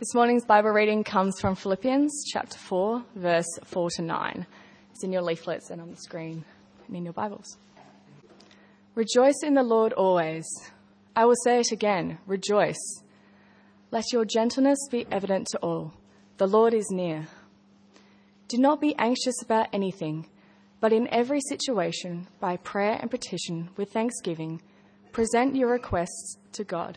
This 0.00 0.14
morning's 0.14 0.46
Bible 0.46 0.70
reading 0.70 1.04
comes 1.04 1.38
from 1.38 1.54
Philippians 1.54 2.24
chapter 2.32 2.56
4, 2.56 3.04
verse 3.16 3.58
4 3.64 3.90
to 3.96 4.02
9. 4.02 4.46
It's 4.92 5.04
in 5.04 5.12
your 5.12 5.20
leaflets 5.20 5.68
and 5.68 5.78
on 5.78 5.90
the 5.90 5.98
screen 5.98 6.42
and 6.86 6.96
in 6.96 7.04
your 7.04 7.12
Bibles. 7.12 7.58
Rejoice 8.94 9.42
in 9.42 9.52
the 9.52 9.62
Lord 9.62 9.92
always. 9.92 10.46
I 11.14 11.26
will 11.26 11.36
say 11.44 11.60
it 11.60 11.70
again 11.70 12.16
rejoice. 12.26 13.02
Let 13.90 14.10
your 14.10 14.24
gentleness 14.24 14.78
be 14.90 15.06
evident 15.12 15.48
to 15.48 15.58
all. 15.58 15.92
The 16.38 16.46
Lord 16.46 16.72
is 16.72 16.88
near. 16.90 17.26
Do 18.48 18.56
not 18.56 18.80
be 18.80 18.96
anxious 18.96 19.42
about 19.42 19.68
anything, 19.70 20.30
but 20.80 20.94
in 20.94 21.12
every 21.12 21.42
situation, 21.42 22.26
by 22.40 22.56
prayer 22.56 22.96
and 22.98 23.10
petition 23.10 23.68
with 23.76 23.92
thanksgiving, 23.92 24.62
present 25.12 25.56
your 25.56 25.70
requests 25.70 26.38
to 26.52 26.64
God 26.64 26.96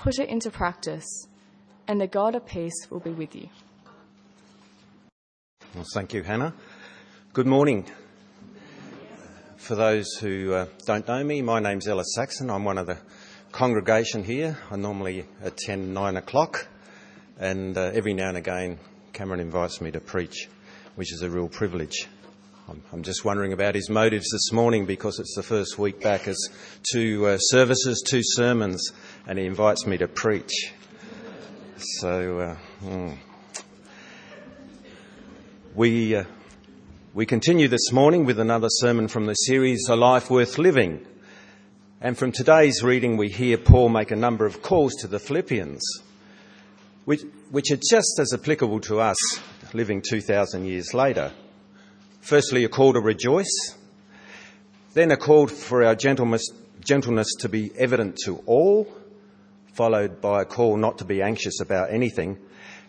Put 0.00 0.18
it 0.18 0.30
into 0.30 0.50
practice, 0.50 1.28
and 1.86 2.00
the 2.00 2.06
God 2.06 2.34
of 2.34 2.46
peace 2.46 2.86
will 2.88 3.00
be 3.00 3.10
with 3.10 3.36
you. 3.36 3.50
Well, 5.74 5.84
thank 5.92 6.14
you, 6.14 6.22
Hannah. 6.22 6.54
Good 7.34 7.46
morning. 7.46 7.84
For 9.58 9.74
those 9.74 10.06
who 10.14 10.54
uh, 10.54 10.66
don't 10.86 11.06
know 11.06 11.22
me, 11.22 11.42
my 11.42 11.60
name's 11.60 11.86
Ellis 11.86 12.14
Saxon. 12.14 12.48
I'm 12.48 12.64
one 12.64 12.78
of 12.78 12.86
the 12.86 12.96
congregation 13.52 14.24
here. 14.24 14.56
I 14.70 14.76
normally 14.76 15.26
attend 15.42 15.92
nine 15.92 16.16
o'clock, 16.16 16.66
and 17.38 17.76
uh, 17.76 17.90
every 17.92 18.14
now 18.14 18.28
and 18.28 18.38
again, 18.38 18.78
Cameron 19.12 19.40
invites 19.40 19.82
me 19.82 19.90
to 19.90 20.00
preach, 20.00 20.48
which 20.94 21.12
is 21.12 21.20
a 21.20 21.28
real 21.28 21.50
privilege. 21.50 22.08
I'm, 22.92 23.02
just 23.02 23.24
wondering 23.24 23.52
about 23.52 23.74
his 23.74 23.90
motives 23.90 24.28
this 24.30 24.52
morning 24.52 24.86
because 24.86 25.18
it's 25.18 25.34
the 25.34 25.42
first 25.42 25.76
week 25.76 26.00
back 26.00 26.28
as 26.28 26.38
two 26.92 27.26
uh, 27.26 27.38
services, 27.38 28.00
two 28.06 28.20
sermons, 28.22 28.92
and 29.26 29.40
he 29.40 29.46
invites 29.46 29.86
me 29.88 29.98
to 29.98 30.06
preach. 30.06 30.72
So, 31.78 32.38
uh, 32.38 32.54
hmm. 32.84 33.12
we, 35.74 36.14
uh, 36.14 36.24
we 37.12 37.26
continue 37.26 37.66
this 37.66 37.90
morning 37.90 38.24
with 38.24 38.38
another 38.38 38.68
sermon 38.70 39.08
from 39.08 39.26
the 39.26 39.34
series 39.34 39.88
A 39.88 39.96
Life 39.96 40.30
Worth 40.30 40.56
Living. 40.56 41.04
And 42.00 42.16
from 42.16 42.30
today's 42.30 42.84
reading, 42.84 43.16
we 43.16 43.30
hear 43.30 43.58
Paul 43.58 43.88
make 43.88 44.12
a 44.12 44.16
number 44.16 44.46
of 44.46 44.62
calls 44.62 44.94
to 45.00 45.08
the 45.08 45.18
Philippians, 45.18 45.82
which, 47.04 47.22
which 47.50 47.72
are 47.72 47.80
just 47.90 48.20
as 48.20 48.32
applicable 48.32 48.78
to 48.82 49.00
us 49.00 49.16
living 49.74 50.02
2,000 50.02 50.66
years 50.66 50.94
later. 50.94 51.32
Firstly, 52.20 52.64
a 52.64 52.68
call 52.68 52.92
to 52.92 53.00
rejoice, 53.00 53.76
then 54.94 55.10
a 55.10 55.16
call 55.16 55.46
for 55.46 55.84
our 55.84 55.94
gentleness, 55.94 56.46
gentleness 56.84 57.34
to 57.40 57.48
be 57.48 57.70
evident 57.76 58.18
to 58.24 58.42
all, 58.46 58.86
followed 59.74 60.20
by 60.20 60.42
a 60.42 60.44
call 60.44 60.76
not 60.76 60.98
to 60.98 61.04
be 61.04 61.22
anxious 61.22 61.60
about 61.60 61.92
anything, 61.92 62.38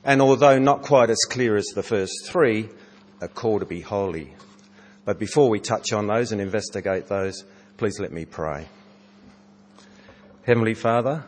and 0.03 0.21
although 0.21 0.59
not 0.59 0.81
quite 0.81 1.09
as 1.09 1.19
clear 1.29 1.55
as 1.55 1.67
the 1.67 1.83
first 1.83 2.27
three, 2.27 2.69
a 3.21 3.27
call 3.27 3.59
to 3.59 3.65
be 3.65 3.81
holy. 3.81 4.33
But 5.05 5.19
before 5.19 5.49
we 5.49 5.59
touch 5.59 5.93
on 5.93 6.07
those 6.07 6.31
and 6.31 6.41
investigate 6.41 7.07
those, 7.07 7.43
please 7.77 7.99
let 7.99 8.11
me 8.11 8.25
pray. 8.25 8.67
Heavenly 10.43 10.73
Father, 10.73 11.23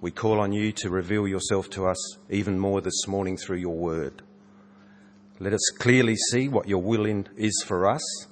we 0.00 0.10
call 0.10 0.40
on 0.40 0.52
you 0.52 0.72
to 0.72 0.90
reveal 0.90 1.26
yourself 1.26 1.68
to 1.70 1.86
us 1.86 2.16
even 2.30 2.58
more 2.58 2.80
this 2.80 3.06
morning 3.06 3.36
through 3.36 3.58
your 3.58 3.76
word. 3.76 4.22
Let 5.42 5.54
us 5.54 5.70
clearly 5.78 6.16
see 6.16 6.48
what 6.48 6.68
your 6.68 6.82
will 6.82 7.06
is 7.06 7.64
for 7.66 7.90
us 7.90 8.26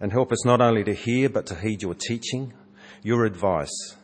and 0.00 0.10
help 0.10 0.32
us 0.32 0.44
not 0.46 0.62
only 0.62 0.82
to 0.84 0.94
hear 0.94 1.28
but 1.28 1.44
to 1.46 1.54
heed 1.54 1.82
your 1.82 1.94
teaching, 1.94 2.54
your 3.02 3.26
advice, 3.26 3.96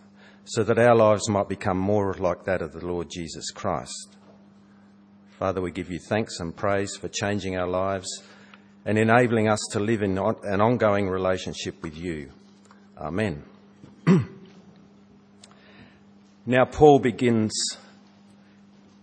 so 0.45 0.63
that 0.65 0.79
our 0.79 0.95
lives 0.95 1.31
might 1.31 1.49
become 1.49 1.79
more 1.79 2.13
like 2.15 2.45
that 2.45 2.61
of 2.61 2.75
the 2.75 2.87
Lord 2.87 3.09
Jesus 3.11 3.51
Christ. 3.51 4.19
Father, 5.39 5.63
we 5.63 5.71
give 5.71 5.91
you 5.91 5.99
thanks 5.99 6.41
and 6.41 6.55
praise 6.55 6.95
for 6.95 7.09
changing 7.09 7.57
our 7.57 7.67
lives 7.67 8.23
and 8.85 8.99
enabling 8.99 9.49
us 9.49 9.61
to 9.73 9.81
live 9.81 10.03
in 10.03 10.19
an 10.19 10.61
ongoing 10.61 11.09
relationship 11.09 11.83
with 11.83 11.97
you. 11.97 12.31
Amen. 12.99 13.45
now, 16.45 16.67
Paul 16.67 16.99
begins 16.99 17.53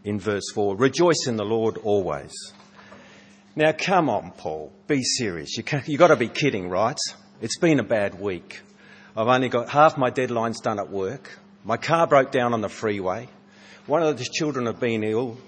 in 0.03 0.19
verse 0.19 0.51
4 0.53 0.75
Rejoice 0.75 1.25
in 1.25 1.38
the 1.38 1.45
Lord 1.45 1.78
always. 1.78 2.31
Now, 3.57 3.72
come 3.72 4.07
on, 4.07 4.34
Paul. 4.38 4.72
Be 4.85 5.01
serious. 5.01 5.57
You 5.57 5.63
have 5.66 5.97
got 5.97 6.09
to 6.09 6.16
be 6.16 6.28
kidding, 6.28 6.69
right? 6.69 6.95
It's 7.41 7.57
been 7.57 7.79
a 7.79 7.84
bad 7.84 8.22
week. 8.22 8.62
I've 9.16 9.25
only 9.25 9.50
got 9.50 9.68
half 9.68 9.97
my 9.97 10.12
deadlines 10.12 10.62
done 10.62 10.78
at 10.78 10.91
work. 10.91 11.40
My 11.63 11.78
car 11.78 12.06
broke 12.06 12.31
down 12.31 12.53
on 12.53 12.62
the 12.62 12.69
freeway. 12.69 13.28
One 13.88 14.03
of 14.03 14.16
the 14.16 14.25
children 14.25 14.67
have 14.67 14.79
been 14.79 15.03
ill. 15.03 15.40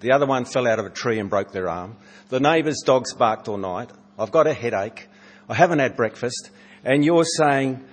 The 0.00 0.12
other 0.12 0.24
one 0.24 0.46
fell 0.46 0.66
out 0.66 0.78
of 0.78 0.86
a 0.86 0.88
tree 0.88 1.18
and 1.18 1.28
broke 1.28 1.52
their 1.52 1.68
arm. 1.68 1.98
The 2.30 2.40
neighbour's 2.40 2.80
dogs 2.82 3.12
barked 3.12 3.46
all 3.46 3.58
night. 3.58 3.90
I've 4.18 4.32
got 4.32 4.46
a 4.46 4.54
headache. 4.54 5.06
I 5.50 5.54
haven't 5.54 5.80
had 5.80 5.96
breakfast. 5.96 6.48
And 6.82 7.04
you're 7.04 7.26
saying, 7.26 7.84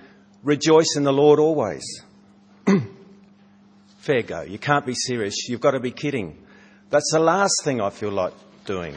rejoice 0.44 0.96
in 0.96 1.04
the 1.04 1.12
Lord 1.12 1.40
always. 1.40 1.84
Fair 3.98 4.22
go. 4.22 4.40
You 4.40 4.58
can't 4.58 4.86
be 4.86 4.94
serious. 4.94 5.46
You've 5.46 5.60
got 5.60 5.72
to 5.72 5.80
be 5.80 5.90
kidding. 5.90 6.42
That's 6.88 7.12
the 7.12 7.20
last 7.20 7.52
thing 7.64 7.82
I 7.82 7.90
feel 7.90 8.12
like 8.12 8.32
doing. 8.64 8.96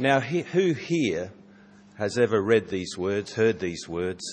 Now, 0.00 0.20
who 0.20 0.72
here 0.72 1.30
has 1.96 2.18
ever 2.18 2.40
read 2.40 2.68
these 2.68 2.96
words, 2.96 3.34
heard 3.34 3.60
these 3.60 3.88
words, 3.88 4.24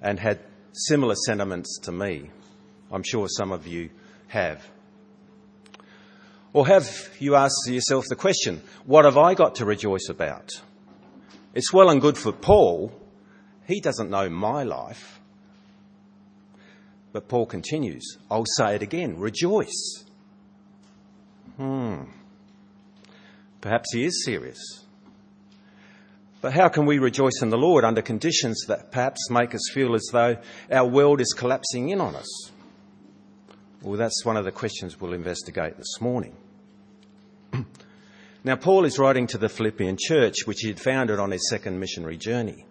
and 0.00 0.18
had 0.18 0.40
similar 0.72 1.14
sentiments 1.14 1.78
to 1.82 1.92
me? 1.92 2.30
I'm 2.90 3.02
sure 3.02 3.28
some 3.28 3.52
of 3.52 3.66
you 3.66 3.90
have. 4.28 4.66
Or 6.52 6.66
have 6.66 7.10
you 7.18 7.36
asked 7.36 7.68
yourself 7.68 8.06
the 8.08 8.16
question, 8.16 8.62
what 8.84 9.04
have 9.04 9.16
I 9.16 9.34
got 9.34 9.56
to 9.56 9.64
rejoice 9.64 10.08
about? 10.08 10.50
It's 11.54 11.72
well 11.72 11.90
and 11.90 12.00
good 12.00 12.18
for 12.18 12.32
Paul. 12.32 12.92
He 13.66 13.80
doesn't 13.80 14.10
know 14.10 14.28
my 14.28 14.64
life. 14.64 15.20
But 17.12 17.28
Paul 17.28 17.46
continues, 17.46 18.18
I'll 18.30 18.46
say 18.56 18.76
it 18.76 18.82
again, 18.82 19.18
rejoice. 19.18 20.04
Hmm. 21.56 22.04
Perhaps 23.60 23.92
he 23.92 24.04
is 24.04 24.24
serious. 24.24 24.58
But 26.40 26.54
how 26.54 26.68
can 26.68 26.86
we 26.86 26.98
rejoice 26.98 27.42
in 27.42 27.50
the 27.50 27.58
Lord 27.58 27.84
under 27.84 28.00
conditions 28.00 28.64
that 28.68 28.90
perhaps 28.92 29.30
make 29.30 29.54
us 29.54 29.70
feel 29.74 29.94
as 29.94 30.08
though 30.10 30.38
our 30.70 30.86
world 30.86 31.20
is 31.20 31.34
collapsing 31.34 31.90
in 31.90 32.00
on 32.00 32.16
us? 32.16 32.50
Well, 33.82 33.98
that's 33.98 34.24
one 34.24 34.36
of 34.36 34.44
the 34.44 34.52
questions 34.52 35.00
we'll 35.00 35.12
investigate 35.12 35.76
this 35.76 36.00
morning. 36.00 36.34
now, 38.44 38.56
Paul 38.56 38.84
is 38.84 38.98
writing 38.98 39.26
to 39.28 39.38
the 39.38 39.48
Philippian 39.48 39.98
church, 39.98 40.36
which 40.46 40.60
he 40.60 40.68
had 40.68 40.80
founded 40.80 41.18
on 41.18 41.30
his 41.30 41.48
second 41.48 41.78
missionary 41.78 42.16
journey. 42.16 42.64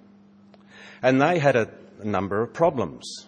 And 1.01 1.21
they 1.21 1.39
had 1.39 1.55
a, 1.55 1.69
number 2.01 2.41
of 2.41 2.53
problems. 2.53 3.27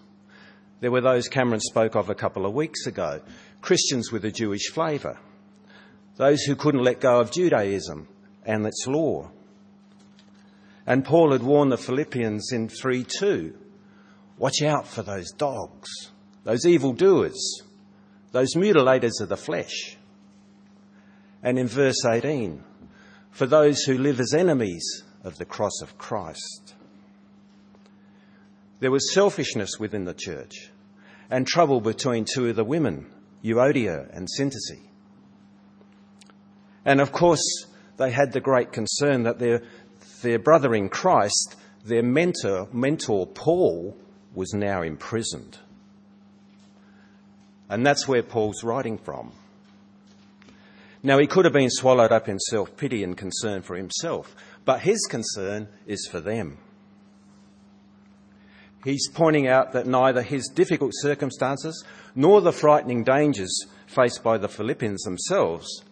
There 0.80 0.92
were 0.92 1.02
those 1.02 1.28
Cameron 1.28 1.60
spoke 1.60 1.96
of 1.96 2.10
a 2.10 2.16
couple 2.16 2.46
of 2.46 2.54
weeks 2.54 2.88
ago 2.88 3.20
Christians 3.62 4.14
with 4.14 4.24
a 4.24 4.32
Jewish 4.32 4.70
flavour 4.70 5.20
those 6.18 6.44
who 6.44 6.56
couldn't 6.56 6.84
let 6.84 7.00
go 7.00 7.20
of 7.20 7.32
Judaism 7.32 8.08
and 8.46 8.66
its 8.66 8.86
law. 8.88 9.30
And 10.86 11.06
Paul 11.06 11.32
had 11.32 11.44
warned 11.44 11.72
the 11.72 11.78
Philippians 11.78 12.52
in 12.52 12.70
3 12.70 13.06
2 13.20 13.58
watch 14.38 14.62
out 14.64 14.88
for 14.88 15.04
those 15.04 15.32
dogs, 15.32 15.90
those 16.44 16.66
evildoers, 16.66 17.62
those 18.32 18.56
mutilators 18.56 19.22
of 19.22 19.30
the 19.30 19.38
flesh. 19.38 19.98
And 21.44 21.60
in 21.60 21.68
verse 21.68 22.06
18, 22.06 22.64
for 23.30 23.46
those 23.46 23.84
who 23.84 23.98
live 23.98 24.20
as 24.20 24.34
enemies 24.34 25.04
of 25.24 25.38
the 25.38 25.46
cross 25.46 25.82
of 25.82 25.98
Christ. 25.98 26.76
There 28.80 28.92
was 28.92 29.14
selfishness 29.14 29.80
within 29.80 30.06
the 30.06 30.14
church 30.14 30.72
and 31.30 31.48
trouble 31.48 31.82
between 31.82 32.26
two 32.26 32.50
of 32.50 32.56
the 32.56 32.64
women, 32.64 33.06
Euodia 33.44 34.10
and 34.16 34.28
Syntyche. 34.28 34.91
And 36.86 37.00
of 37.00 37.12
course, 37.12 37.66
they 37.98 38.12
had 38.12 38.32
the 38.32 38.42
great 38.42 38.72
concern 38.72 39.24
that 39.24 39.40
their, 39.40 39.62
their 40.22 40.40
brother 40.40 40.74
in 40.74 40.90
Christ, 40.90 41.56
their 41.86 42.04
mentor, 42.04 42.68
mentor 42.72 43.28
Paul, 43.28 43.98
was 44.34 44.54
now 44.54 44.82
imprisoned. 44.82 45.60
And 47.70 47.86
that's 47.86 48.08
where 48.08 48.24
Paul's 48.24 48.64
writing 48.64 48.98
from. 48.98 49.32
Now, 51.04 51.18
he 51.18 51.28
could 51.28 51.46
have 51.46 51.54
been 51.54 51.70
swallowed 51.70 52.12
up 52.12 52.30
in 52.30 52.40
self 52.40 52.76
pity 52.78 53.04
and 53.04 53.18
concern 53.18 53.62
for 53.62 53.76
himself, 53.76 54.36
but 54.66 54.82
his 54.82 55.08
concern 55.10 55.68
is 55.88 56.08
for 56.10 56.20
them. 56.20 56.58
He's 58.84 59.10
pointing 59.10 59.48
out 59.48 59.74
that 59.74 59.88
neither 59.88 60.22
his 60.22 60.48
difficult 60.48 60.92
circumstances 60.96 61.84
nor 62.16 62.42
the 62.42 62.52
frightening 62.52 63.04
dangers 63.04 63.66
faced 63.86 64.24
by 64.24 64.38
the 64.38 64.48
Philippians 64.48 65.04
themselves 65.04 65.84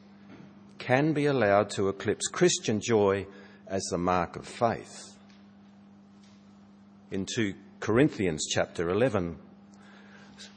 can 0.80 1.14
be 1.14 1.28
allowed 1.28 1.70
to 1.72 1.90
eclipse 1.90 2.28
Christian 2.28 2.82
joy 2.82 3.28
as 3.68 3.84
the 3.92 3.98
mark 3.98 4.36
of 4.36 4.48
faith. 4.48 5.16
In 7.12 7.26
2 7.26 7.54
Corinthians 7.80 8.48
chapter 8.50 8.90
11, 8.90 9.38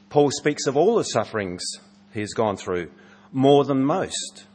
Paul 0.09 0.31
speaks 0.31 0.65
of 0.65 0.77
all 0.77 0.95
the 0.95 1.03
sufferings 1.03 1.63
he 2.13 2.21
has 2.21 2.33
gone 2.33 2.57
through, 2.57 2.89
more 3.31 3.65
than 3.65 3.83
most. 3.83 4.45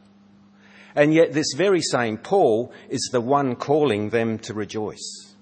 And 0.95 1.13
yet, 1.13 1.33
this 1.33 1.53
very 1.55 1.81
same 1.81 2.17
Paul 2.17 2.73
is 2.89 3.09
the 3.11 3.21
one 3.21 3.55
calling 3.55 4.09
them 4.09 4.39
to 4.39 4.53
rejoice. 4.53 5.35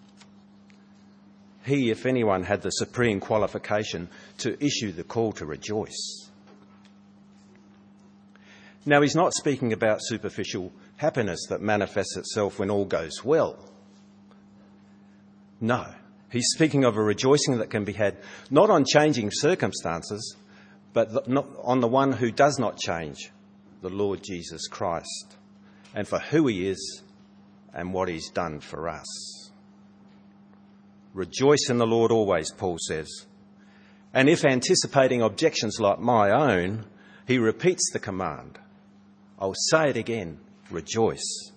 He, 1.63 1.91
if 1.91 2.06
anyone, 2.06 2.44
had 2.44 2.62
the 2.62 2.71
supreme 2.71 3.19
qualification 3.19 4.09
to 4.39 4.63
issue 4.63 4.91
the 4.91 5.03
call 5.03 5.33
to 5.33 5.45
rejoice. 5.45 6.26
Now, 8.87 9.01
he's 9.01 9.17
not 9.17 9.33
speaking 9.33 9.73
about 9.73 9.99
superficial 10.01 10.71
happiness 10.95 11.47
that 11.49 11.59
manifests 11.59 12.15
itself 12.15 12.57
when 12.57 12.71
all 12.71 12.85
goes 12.85 13.21
well. 13.21 13.59
No, 15.59 15.85
he's 16.31 16.47
speaking 16.53 16.85
of 16.85 16.95
a 16.95 17.03
rejoicing 17.03 17.57
that 17.57 17.69
can 17.69 17.83
be 17.83 17.91
had 17.91 18.17
not 18.49 18.69
on 18.69 18.85
changing 18.85 19.31
circumstances, 19.33 20.37
but 20.93 21.09
on 21.27 21.81
the 21.81 21.87
one 21.89 22.13
who 22.13 22.31
does 22.31 22.59
not 22.59 22.79
change, 22.79 23.29
the 23.81 23.89
Lord 23.89 24.21
Jesus 24.23 24.69
Christ, 24.69 25.35
and 25.93 26.07
for 26.07 26.19
who 26.19 26.47
he 26.47 26.69
is 26.69 27.03
and 27.73 27.93
what 27.93 28.07
he's 28.07 28.29
done 28.29 28.61
for 28.61 28.87
us. 28.87 29.51
Rejoice 31.13 31.67
in 31.69 31.77
the 31.77 31.85
Lord 31.85 32.13
always, 32.13 32.53
Paul 32.53 32.77
says. 32.87 33.25
And 34.13 34.29
if 34.29 34.45
anticipating 34.45 35.21
objections 35.21 35.77
like 35.77 35.99
my 35.99 36.31
own, 36.31 36.85
he 37.27 37.37
repeats 37.37 37.91
the 37.91 37.99
command 37.99 38.59
I'll 39.39 39.53
say 39.55 39.89
it 39.89 39.97
again 39.97 40.39
rejoice. 40.71 41.51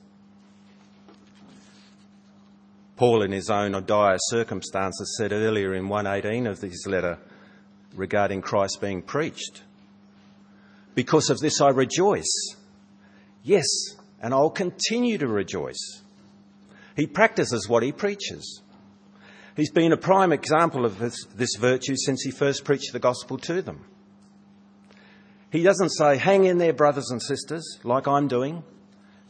Paul, 2.97 3.23
in 3.23 3.33
his 3.33 3.49
own 3.49 3.73
dire 3.87 4.19
circumstances, 4.19 5.17
said 5.17 5.33
earlier 5.33 5.75
in 5.75 5.89
118 5.89 6.47
of 6.47 6.61
his 6.61 6.87
letter 6.87 7.19
regarding 7.95 8.43
Christ 8.43 8.79
being 8.81 9.01
preached, 9.01 9.63
Because 10.95 11.31
of 11.31 11.39
this 11.39 11.61
I 11.61 11.71
rejoice. 11.71 12.57
Yes, 13.43 13.67
and 14.21 14.35
I'll 14.35 14.51
continue 14.51 15.17
to 15.17 15.29
rejoice. 15.29 16.03
He 16.95 17.07
practices 17.07 17.69
what 17.69 17.83
he 17.83 17.93
preaches. 17.93 18.63
He's 19.57 19.71
been 19.71 19.93
a 19.93 19.97
prime 19.97 20.33
example 20.33 20.85
of 20.85 20.99
this, 20.99 21.25
this 21.35 21.57
virtue 21.57 21.95
since 21.97 22.23
he 22.23 22.31
first 22.31 22.65
preached 22.65 22.93
the 22.93 22.99
gospel 22.99 23.39
to 23.39 23.63
them. 23.63 23.87
He 25.51 25.63
doesn't 25.63 25.91
say, 25.91 26.17
hang 26.17 26.45
in 26.45 26.59
there, 26.59 26.73
brothers 26.73 27.11
and 27.11 27.21
sisters, 27.21 27.79
like 27.83 28.07
I'm 28.07 28.29
doing. 28.29 28.63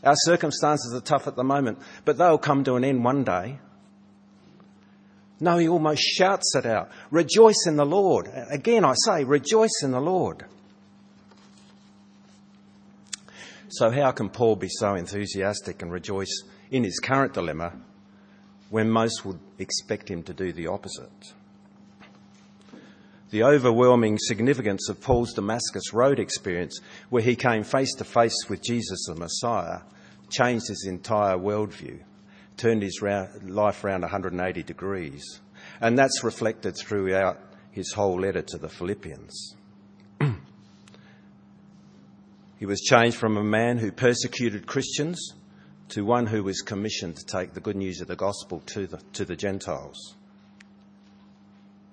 Our 0.04 0.16
circumstances 0.16 0.94
are 0.94 1.00
tough 1.00 1.26
at 1.26 1.36
the 1.36 1.44
moment, 1.44 1.78
but 2.04 2.18
they'll 2.18 2.38
come 2.38 2.64
to 2.64 2.74
an 2.74 2.84
end 2.84 3.04
one 3.04 3.24
day. 3.24 3.58
No, 5.40 5.56
he 5.56 5.68
almost 5.68 6.02
shouts 6.02 6.54
it 6.54 6.66
out. 6.66 6.90
Rejoice 7.10 7.66
in 7.66 7.76
the 7.76 7.86
Lord. 7.86 8.30
Again, 8.50 8.84
I 8.84 8.92
say, 8.94 9.24
rejoice 9.24 9.82
in 9.82 9.90
the 9.90 10.00
Lord. 10.00 10.44
So, 13.68 13.90
how 13.90 14.10
can 14.10 14.28
Paul 14.28 14.56
be 14.56 14.68
so 14.68 14.94
enthusiastic 14.94 15.80
and 15.80 15.90
rejoice 15.90 16.42
in 16.70 16.84
his 16.84 16.98
current 16.98 17.32
dilemma 17.32 17.72
when 18.68 18.90
most 18.90 19.24
would 19.24 19.38
expect 19.58 20.10
him 20.10 20.22
to 20.24 20.34
do 20.34 20.52
the 20.52 20.66
opposite? 20.66 21.32
The 23.30 23.44
overwhelming 23.44 24.18
significance 24.18 24.88
of 24.88 25.00
Paul's 25.00 25.32
Damascus 25.32 25.92
Road 25.92 26.18
experience, 26.18 26.80
where 27.08 27.22
he 27.22 27.36
came 27.36 27.62
face 27.62 27.94
to 27.94 28.04
face 28.04 28.48
with 28.48 28.62
Jesus 28.62 29.06
the 29.06 29.14
Messiah, 29.14 29.82
changed 30.28 30.68
his 30.68 30.86
entire 30.88 31.36
worldview, 31.36 32.00
turned 32.56 32.82
his 32.82 33.00
life 33.02 33.84
around 33.84 34.02
180 34.02 34.62
degrees. 34.64 35.40
And 35.80 35.96
that's 35.96 36.24
reflected 36.24 36.76
throughout 36.76 37.38
his 37.70 37.92
whole 37.92 38.20
letter 38.20 38.42
to 38.42 38.58
the 38.58 38.68
Philippians. 38.68 39.54
he 42.58 42.66
was 42.66 42.80
changed 42.80 43.16
from 43.16 43.36
a 43.36 43.44
man 43.44 43.78
who 43.78 43.92
persecuted 43.92 44.66
Christians 44.66 45.34
to 45.90 46.04
one 46.04 46.26
who 46.26 46.42
was 46.42 46.62
commissioned 46.62 47.16
to 47.16 47.24
take 47.24 47.54
the 47.54 47.60
good 47.60 47.76
news 47.76 48.00
of 48.00 48.08
the 48.08 48.16
gospel 48.16 48.60
to 48.66 48.86
the, 48.86 49.00
to 49.12 49.24
the 49.24 49.36
Gentiles. 49.36 50.16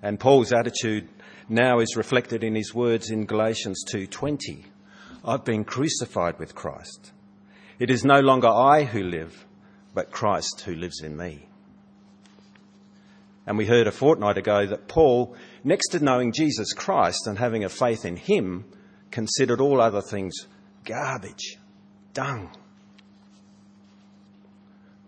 And 0.02 0.20
Paul's 0.20 0.52
attitude 0.52 1.08
now 1.48 1.78
is 1.78 1.96
reflected 1.96 2.44
in 2.44 2.54
his 2.54 2.74
words 2.74 3.10
in 3.10 3.24
Galatians 3.24 3.82
2:20. 3.90 4.66
I've 5.24 5.44
been 5.44 5.64
crucified 5.64 6.38
with 6.38 6.54
Christ. 6.54 7.12
It 7.78 7.90
is 7.90 8.04
no 8.04 8.20
longer 8.20 8.48
I 8.48 8.84
who 8.84 9.02
live, 9.02 9.46
but 9.94 10.10
Christ 10.10 10.62
who 10.62 10.74
lives 10.74 11.00
in 11.02 11.16
me. 11.16 11.48
And 13.46 13.56
we 13.56 13.66
heard 13.66 13.86
a 13.86 13.92
fortnight 13.92 14.36
ago 14.36 14.66
that 14.66 14.88
Paul, 14.88 15.34
next 15.64 15.88
to 15.88 16.04
knowing 16.04 16.32
Jesus 16.32 16.74
Christ 16.74 17.26
and 17.26 17.38
having 17.38 17.64
a 17.64 17.70
faith 17.70 18.04
in 18.04 18.16
him, 18.16 18.66
considered 19.10 19.60
all 19.60 19.80
other 19.80 20.02
things 20.02 20.34
garbage, 20.84 21.58
dung. 22.12 22.50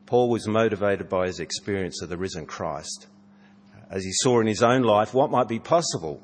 Paul 0.07 0.31
was 0.31 0.49
motivated 0.49 1.09
by 1.09 1.27
his 1.27 1.39
experience 1.39 2.03
of 2.03 2.09
the 2.09 2.17
risen 2.17 2.47
Christ 2.47 3.07
as 3.91 4.05
he 4.05 4.13
saw 4.13 4.41
in 4.41 4.47
his 4.47 4.63
own 4.63 4.83
life 4.83 5.13
what 5.13 5.31
might 5.31 5.49
be 5.49 5.59
possible 5.59 6.23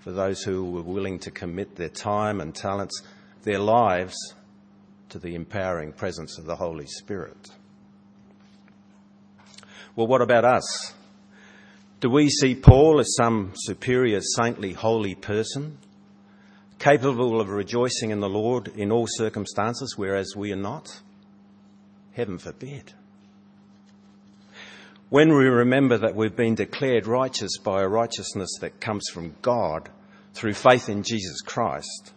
for 0.00 0.12
those 0.12 0.42
who 0.42 0.70
were 0.70 0.82
willing 0.82 1.18
to 1.20 1.30
commit 1.30 1.76
their 1.76 1.88
time 1.88 2.40
and 2.40 2.54
talents, 2.54 3.02
their 3.42 3.58
lives, 3.58 4.16
to 5.10 5.18
the 5.18 5.34
empowering 5.34 5.92
presence 5.92 6.38
of 6.38 6.46
the 6.46 6.56
Holy 6.56 6.86
Spirit. 6.86 7.50
Well, 9.96 10.06
what 10.06 10.22
about 10.22 10.44
us? 10.44 10.94
Do 12.00 12.08
we 12.08 12.30
see 12.30 12.54
Paul 12.54 13.00
as 13.00 13.14
some 13.16 13.52
superior, 13.54 14.20
saintly, 14.36 14.72
holy 14.72 15.14
person, 15.14 15.78
capable 16.78 17.40
of 17.40 17.50
rejoicing 17.50 18.10
in 18.10 18.20
the 18.20 18.28
Lord 18.28 18.68
in 18.68 18.90
all 18.90 19.06
circumstances, 19.06 19.94
whereas 19.98 20.34
we 20.34 20.52
are 20.52 20.56
not? 20.56 21.00
Heaven 22.12 22.38
forbid. 22.38 22.94
When 25.10 25.34
we 25.34 25.44
remember 25.46 25.98
that 25.98 26.14
we've 26.14 26.36
been 26.36 26.54
declared 26.54 27.06
righteous 27.06 27.58
by 27.58 27.82
a 27.82 27.88
righteousness 27.88 28.50
that 28.60 28.80
comes 28.80 29.08
from 29.12 29.34
God 29.42 29.90
through 30.34 30.54
faith 30.54 30.88
in 30.88 31.02
Jesus 31.02 31.40
Christ, 31.40 32.12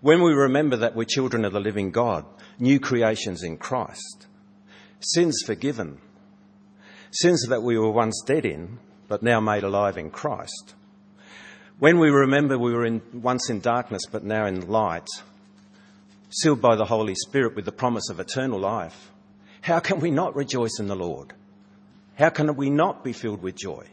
when 0.00 0.22
we 0.22 0.32
remember 0.32 0.76
that 0.76 0.94
we're 0.94 1.04
children 1.04 1.44
of 1.44 1.52
the 1.52 1.60
living 1.60 1.90
God, 1.90 2.24
new 2.58 2.78
creations 2.78 3.42
in 3.42 3.56
Christ, 3.56 4.26
sins 5.00 5.42
forgiven, 5.44 5.98
sins 7.10 7.46
that 7.48 7.62
we 7.62 7.78
were 7.78 7.90
once 7.90 8.22
dead 8.24 8.44
in, 8.44 8.78
but 9.08 9.22
now 9.22 9.40
made 9.40 9.64
alive 9.64 9.96
in 9.98 10.10
Christ, 10.10 10.74
when 11.78 11.98
we 11.98 12.10
remember 12.10 12.58
we 12.58 12.72
were 12.72 12.84
in, 12.84 13.02
once 13.12 13.50
in 13.50 13.60
darkness, 13.60 14.02
but 14.10 14.24
now 14.24 14.46
in 14.46 14.68
light, 14.68 15.06
sealed 16.30 16.60
by 16.60 16.76
the 16.76 16.84
Holy 16.84 17.14
Spirit 17.14 17.54
with 17.54 17.64
the 17.64 17.72
promise 17.72 18.10
of 18.10 18.20
eternal 18.20 18.58
life, 18.58 19.12
how 19.60 19.80
can 19.80 20.00
we 20.00 20.10
not 20.10 20.34
rejoice 20.34 20.78
in 20.80 20.88
the 20.88 20.96
Lord? 20.96 21.32
How 22.16 22.30
can 22.30 22.54
we 22.56 22.70
not 22.70 23.04
be 23.04 23.12
filled 23.12 23.42
with 23.42 23.56
joy? 23.56 23.86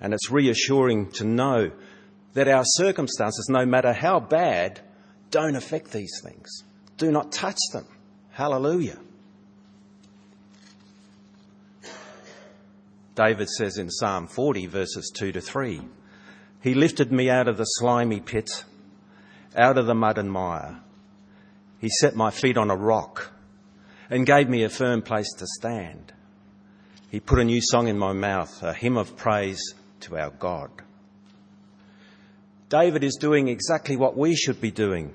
And 0.00 0.14
it's 0.14 0.30
reassuring 0.30 1.10
to 1.12 1.24
know 1.24 1.70
that 2.34 2.48
our 2.48 2.64
circumstances, 2.64 3.48
no 3.48 3.66
matter 3.66 3.92
how 3.92 4.20
bad, 4.20 4.80
don't 5.30 5.56
affect 5.56 5.90
these 5.90 6.20
things. 6.22 6.64
Do 6.96 7.10
not 7.10 7.32
touch 7.32 7.58
them. 7.72 7.86
Hallelujah. 8.30 8.98
David 13.14 13.48
says 13.48 13.78
in 13.78 13.90
Psalm 13.90 14.28
40, 14.28 14.66
verses 14.66 15.10
2 15.16 15.32
to 15.32 15.40
3 15.40 15.80
He 16.62 16.74
lifted 16.74 17.10
me 17.10 17.28
out 17.28 17.48
of 17.48 17.56
the 17.56 17.64
slimy 17.64 18.20
pit, 18.20 18.64
out 19.56 19.76
of 19.76 19.86
the 19.86 19.94
mud 19.94 20.18
and 20.18 20.30
mire. 20.30 20.80
He 21.80 21.88
set 21.88 22.14
my 22.14 22.30
feet 22.30 22.56
on 22.56 22.70
a 22.70 22.76
rock 22.76 23.32
and 24.08 24.24
gave 24.24 24.48
me 24.48 24.62
a 24.62 24.68
firm 24.68 25.02
place 25.02 25.32
to 25.38 25.46
stand. 25.46 26.12
He 27.10 27.20
put 27.20 27.40
a 27.40 27.44
new 27.44 27.60
song 27.60 27.88
in 27.88 27.98
my 27.98 28.12
mouth, 28.12 28.62
a 28.62 28.72
hymn 28.72 28.96
of 28.96 29.16
praise 29.16 29.74
to 30.00 30.16
our 30.16 30.30
God. 30.30 30.70
David 32.68 33.02
is 33.02 33.16
doing 33.16 33.48
exactly 33.48 33.96
what 33.96 34.16
we 34.16 34.34
should 34.34 34.60
be 34.60 34.70
doing 34.70 35.14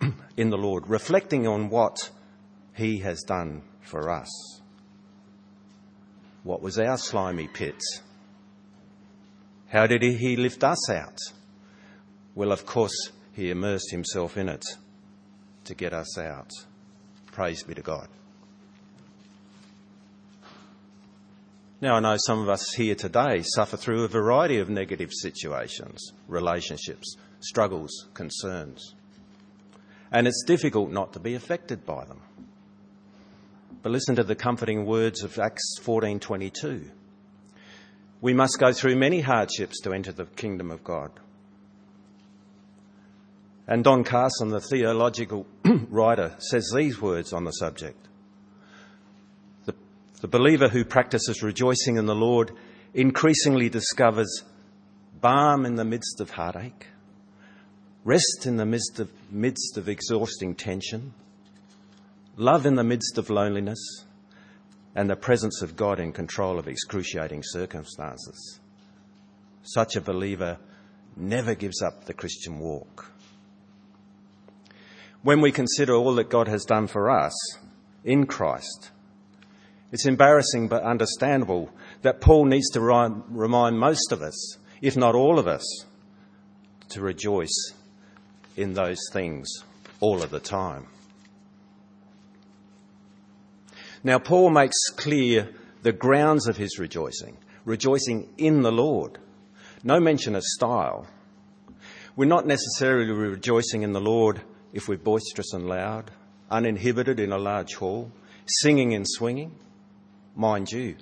in 0.36 0.50
the 0.50 0.56
Lord, 0.56 0.88
reflecting 0.88 1.46
on 1.46 1.68
what 1.68 2.10
he 2.74 2.98
has 2.98 3.22
done 3.22 3.62
for 3.80 4.10
us. 4.10 4.60
What 6.44 6.62
was 6.62 6.78
our 6.78 6.96
slimy 6.96 7.48
pit? 7.48 7.82
How 9.68 9.86
did 9.86 10.02
he 10.02 10.36
lift 10.36 10.62
us 10.62 10.88
out? 10.90 11.18
Well, 12.36 12.52
of 12.52 12.66
course, 12.66 13.10
he 13.32 13.50
immersed 13.50 13.90
himself 13.90 14.36
in 14.36 14.48
it 14.48 14.64
to 15.64 15.74
get 15.74 15.92
us 15.92 16.16
out. 16.18 16.50
Praise 17.32 17.64
be 17.64 17.74
to 17.74 17.82
God. 17.82 18.08
Now, 21.86 21.98
I 21.98 22.00
know 22.00 22.16
some 22.18 22.40
of 22.40 22.48
us 22.48 22.72
here 22.72 22.96
today 22.96 23.42
suffer 23.42 23.76
through 23.76 24.02
a 24.02 24.08
variety 24.08 24.58
of 24.58 24.68
negative 24.68 25.12
situations, 25.12 26.12
relationships, 26.26 27.16
struggles, 27.38 28.08
concerns. 28.12 28.96
And 30.10 30.26
it's 30.26 30.42
difficult 30.44 30.90
not 30.90 31.12
to 31.12 31.20
be 31.20 31.36
affected 31.36 31.86
by 31.86 32.04
them. 32.06 32.22
But 33.84 33.92
listen 33.92 34.16
to 34.16 34.24
the 34.24 34.34
comforting 34.34 34.84
words 34.84 35.22
of 35.22 35.38
Acts 35.38 35.78
14:22. 35.80 36.90
We 38.20 38.34
must 38.34 38.58
go 38.58 38.72
through 38.72 38.96
many 38.96 39.20
hardships 39.20 39.80
to 39.82 39.92
enter 39.92 40.10
the 40.10 40.26
kingdom 40.26 40.72
of 40.72 40.82
God. 40.82 41.12
And 43.68 43.84
Don 43.84 44.02
Carson, 44.02 44.48
the 44.48 44.60
theological 44.60 45.46
writer, 45.64 46.34
says 46.38 46.72
these 46.74 47.00
words 47.00 47.32
on 47.32 47.44
the 47.44 47.52
subject. 47.52 48.08
The, 50.20 50.28
believer 50.28 50.68
who 50.68 50.84
practices 50.84 51.42
rejoicing 51.42 51.96
in 51.96 52.06
the 52.06 52.14
Lord 52.14 52.52
increasingly 52.94 53.68
discovers 53.68 54.44
balm 55.20 55.66
in 55.66 55.76
the 55.76 55.84
midst 55.84 56.20
of 56.20 56.30
heartache, 56.30 56.86
rest 58.04 58.44
in 58.46 58.56
the 58.56 58.66
midst 58.66 58.98
of, 58.98 59.10
midst 59.30 59.76
of 59.76 59.88
exhausting 59.88 60.54
tension, 60.54 61.12
love 62.36 62.66
in 62.66 62.76
the 62.76 62.84
midst 62.84 63.18
of 63.18 63.30
loneliness, 63.30 64.04
and 64.94 65.10
the 65.10 65.16
presence 65.16 65.60
of 65.60 65.76
God 65.76 66.00
in 66.00 66.12
control 66.12 66.58
of 66.58 66.66
excruciating 66.66 67.42
circumstances. 67.44 68.60
Such 69.62 69.96
a 69.96 70.00
believer 70.00 70.58
never 71.16 71.54
gives 71.54 71.82
up 71.82 72.04
the 72.04 72.14
Christian 72.14 72.58
walk. 72.58 73.12
When 75.22 75.40
we 75.40 75.52
consider 75.52 75.94
all 75.94 76.14
that 76.14 76.30
God 76.30 76.48
has 76.48 76.64
done 76.64 76.86
for 76.86 77.10
us 77.10 77.34
in 78.04 78.26
Christ, 78.26 78.92
it's 79.92 80.06
embarrassing 80.06 80.68
but 80.68 80.82
understandable 80.82 81.70
that 82.02 82.20
Paul 82.20 82.46
needs 82.46 82.70
to 82.70 82.80
remind 82.80 83.78
most 83.78 84.12
of 84.12 84.22
us, 84.22 84.58
if 84.80 84.96
not 84.96 85.14
all 85.14 85.38
of 85.38 85.46
us, 85.46 85.64
to 86.90 87.00
rejoice 87.00 87.72
in 88.56 88.74
those 88.74 89.00
things 89.12 89.48
all 90.00 90.22
of 90.22 90.30
the 90.30 90.40
time. 90.40 90.86
Now, 94.04 94.18
Paul 94.18 94.50
makes 94.50 94.76
clear 94.96 95.48
the 95.82 95.92
grounds 95.92 96.46
of 96.46 96.56
his 96.56 96.78
rejoicing 96.78 97.38
rejoicing 97.66 98.32
in 98.38 98.62
the 98.62 98.72
Lord. 98.72 99.18
No 99.82 100.00
mention 100.00 100.34
of 100.34 100.44
style. 100.44 101.06
We're 102.14 102.24
not 102.24 102.46
necessarily 102.46 103.10
rejoicing 103.10 103.82
in 103.82 103.92
the 103.92 104.00
Lord 104.00 104.40
if 104.72 104.88
we're 104.88 104.96
boisterous 104.96 105.52
and 105.52 105.68
loud, 105.68 106.10
uninhibited 106.50 107.20
in 107.20 107.32
a 107.32 107.38
large 107.38 107.74
hall, 107.74 108.10
singing 108.46 108.94
and 108.94 109.04
swinging. 109.06 109.54
Mind 110.36 110.70
you, 110.70 110.96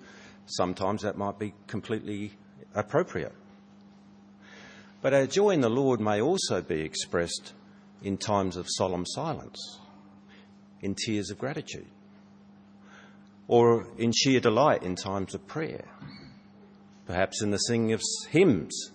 sometimes 0.47 1.03
that 1.03 1.19
might 1.19 1.39
be 1.41 1.55
completely 1.67 2.33
appropriate. 2.75 3.35
But 5.03 5.13
our 5.13 5.27
joy 5.27 5.51
in 5.51 5.61
the 5.61 5.69
Lord 5.69 6.01
may 6.01 6.21
also 6.21 6.63
be 6.63 6.81
expressed 6.81 7.53
in 8.01 8.17
times 8.17 8.57
of 8.57 8.67
solemn 8.69 9.05
silence, 9.05 9.81
in 10.81 10.95
tears 10.95 11.31
of 11.31 11.39
gratitude, 11.39 11.89
or 13.49 13.89
in 13.99 14.13
sheer 14.13 14.39
delight 14.41 14.83
in 14.83 14.95
times 14.95 15.35
of 15.35 15.47
prayer, 15.49 15.85
perhaps 17.07 17.43
in 17.43 17.51
the 17.51 17.59
singing 17.59 17.93
of 17.93 18.03
hymns, 18.31 18.93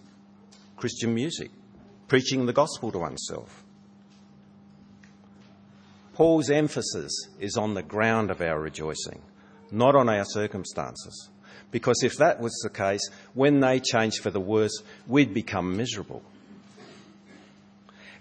Christian 0.78 1.14
music, 1.14 1.52
preaching 2.08 2.46
the 2.46 2.54
gospel 2.54 2.92
to 2.94 3.00
oneself. 3.00 3.66
Paul's 6.14 6.50
emphasis 6.50 7.12
is 7.40 7.58
on 7.58 7.74
the 7.74 7.84
ground 7.84 8.32
of 8.32 8.42
our 8.42 8.60
rejoicing, 8.60 9.22
not 9.72 9.96
on 9.96 10.10
our 10.10 10.26
circumstances. 10.26 11.30
Because 11.72 12.02
if 12.04 12.18
that 12.18 12.40
was 12.40 12.58
the 12.64 12.70
case, 12.70 13.08
when 13.34 13.60
they 13.60 13.80
changed 13.80 14.22
for 14.22 14.32
the 14.32 14.40
worse, 14.40 14.82
we'd 15.08 15.34
become 15.34 15.78
miserable. 15.78 16.24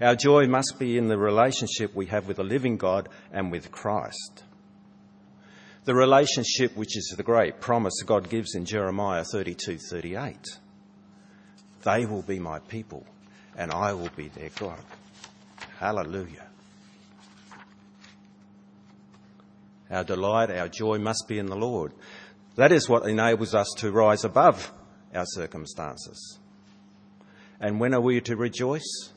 Our 0.00 0.14
joy 0.14 0.47
must 0.47 0.76
be 0.78 0.99
in 0.99 1.09
the 1.09 1.19
relationship 1.19 1.95
we 1.95 2.07
have 2.07 2.28
with 2.28 2.37
the 2.37 2.45
living 2.45 2.76
God 2.76 3.09
and 3.33 3.50
with 3.50 3.73
Christ 3.73 4.45
the 5.88 5.95
relationship 5.95 6.76
which 6.76 6.99
is 6.99 7.14
the 7.17 7.23
great 7.23 7.62
promise 7.62 8.02
God 8.05 8.28
gives 8.28 8.55
in 8.55 8.67
Jeremiah 8.67 9.25
32:38. 9.25 10.59
They 11.83 12.05
will 12.05 12.21
be 12.21 12.38
my 12.38 12.59
people 12.59 13.07
and 13.57 13.73
I 13.73 13.95
will 13.95 14.11
be 14.14 14.28
their 14.28 14.50
God. 14.50 14.85
Hallelujah. 15.78 16.48
Our 19.90 20.04
delight, 20.04 20.50
our 20.50 20.68
joy 20.68 20.99
must 20.99 21.25
be 21.28 21.38
in 21.38 21.47
the 21.47 21.57
Lord. 21.57 21.92
That 22.57 22.73
is 22.73 22.88
what 22.88 23.09
enables 23.09 23.54
us 23.54 23.68
to 23.78 23.92
rise 23.92 24.25
above 24.25 24.73
our 25.14 25.25
circumstances. 25.26 26.38
And 27.61 27.80
when 27.80 27.95
are 27.95 28.00
we 28.00 28.21
to 28.23 28.37
rejoice? 28.37 29.12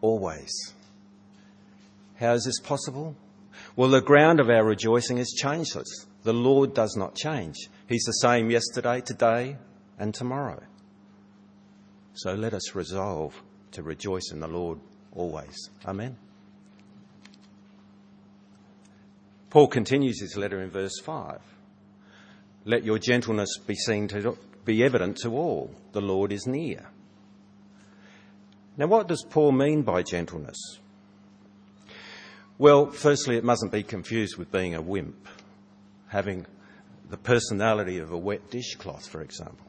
Always. 0.00 0.72
How 2.16 2.32
is 2.32 2.44
this 2.44 2.60
possible? 2.60 3.16
Well, 3.76 3.90
the 3.90 4.00
ground 4.00 4.40
of 4.40 4.48
our 4.48 4.64
rejoicing 4.64 5.18
is 5.18 5.32
changeless. 5.32 6.06
The 6.22 6.32
Lord 6.32 6.74
does 6.74 6.96
not 6.96 7.14
change. 7.14 7.56
He's 7.88 8.04
the 8.04 8.12
same 8.12 8.50
yesterday, 8.50 9.00
today, 9.00 9.56
and 9.98 10.14
tomorrow. 10.14 10.62
So 12.14 12.34
let 12.34 12.54
us 12.54 12.74
resolve 12.74 13.40
to 13.72 13.82
rejoice 13.82 14.30
in 14.32 14.40
the 14.40 14.48
Lord 14.48 14.78
always. 15.12 15.70
Amen. 15.84 16.16
Paul 19.54 19.68
continues 19.68 20.20
his 20.20 20.36
letter 20.36 20.60
in 20.62 20.68
verse 20.68 20.98
5. 21.04 21.38
Let 22.64 22.82
your 22.82 22.98
gentleness 22.98 23.56
be 23.64 23.76
seen 23.76 24.08
to 24.08 24.36
be 24.64 24.82
evident 24.82 25.18
to 25.18 25.28
all. 25.36 25.70
The 25.92 26.00
Lord 26.00 26.32
is 26.32 26.44
near. 26.44 26.90
Now, 28.76 28.88
what 28.88 29.06
does 29.06 29.24
Paul 29.30 29.52
mean 29.52 29.82
by 29.82 30.02
gentleness? 30.02 30.58
Well, 32.58 32.90
firstly, 32.90 33.36
it 33.36 33.44
mustn't 33.44 33.70
be 33.70 33.84
confused 33.84 34.38
with 34.38 34.50
being 34.50 34.74
a 34.74 34.82
wimp, 34.82 35.28
having 36.08 36.46
the 37.08 37.16
personality 37.16 37.98
of 37.98 38.10
a 38.10 38.18
wet 38.18 38.50
dishcloth, 38.50 39.06
for 39.06 39.22
example. 39.22 39.68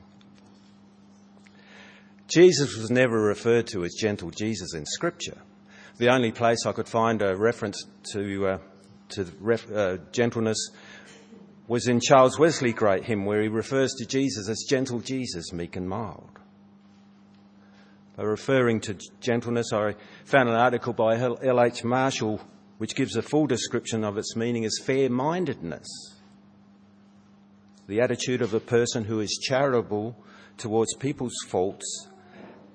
Jesus 2.28 2.76
was 2.76 2.90
never 2.90 3.22
referred 3.22 3.68
to 3.68 3.86
as 3.86 3.94
gentle 3.94 4.32
Jesus 4.32 4.74
in 4.74 4.88
Scripture. 4.88 5.38
The 6.00 6.10
only 6.10 6.32
place 6.32 6.66
I 6.66 6.72
could 6.72 6.90
find 6.90 7.22
a 7.22 7.38
reference 7.38 7.86
to, 8.14 8.48
uh, 8.48 8.58
to 9.10 9.26
ref, 9.40 9.72
uh, 9.72 9.98
gentleness 10.12 10.70
was 11.68 11.88
in 11.88 12.00
Charles 12.00 12.38
Wesley's 12.38 12.76
great 12.76 13.06
hymn, 13.06 13.26
where 13.26 13.42
he 13.42 13.48
refers 13.48 13.94
to 13.94 14.06
Jesus 14.06 14.48
as 14.50 14.66
gentle 14.70 15.00
Jesus, 15.00 15.52
meek 15.52 15.76
and 15.76 15.90
mild. 15.90 16.30
By 18.16 18.24
referring 18.24 18.82
to 18.82 18.98
gentleness, 19.20 19.74
I 19.74 19.96
found 20.24 20.50
an 20.50 20.56
article 20.56 20.94
by 20.94 21.18
L.H. 21.18 21.84
Marshall 21.84 22.40
which 22.78 22.96
gives 22.96 23.16
a 23.16 23.22
full 23.22 23.48
description 23.48 24.04
of 24.04 24.18
its 24.18 24.36
meaning 24.36 24.66
as 24.66 24.80
fair 24.84 25.10
mindedness, 25.10 25.88
the 27.88 28.02
attitude 28.02 28.42
of 28.42 28.54
a 28.54 28.60
person 28.60 29.06
who 29.06 29.20
is 29.20 29.40
charitable 29.42 30.16
towards 30.58 30.94
people's 30.96 31.36
faults 31.48 32.08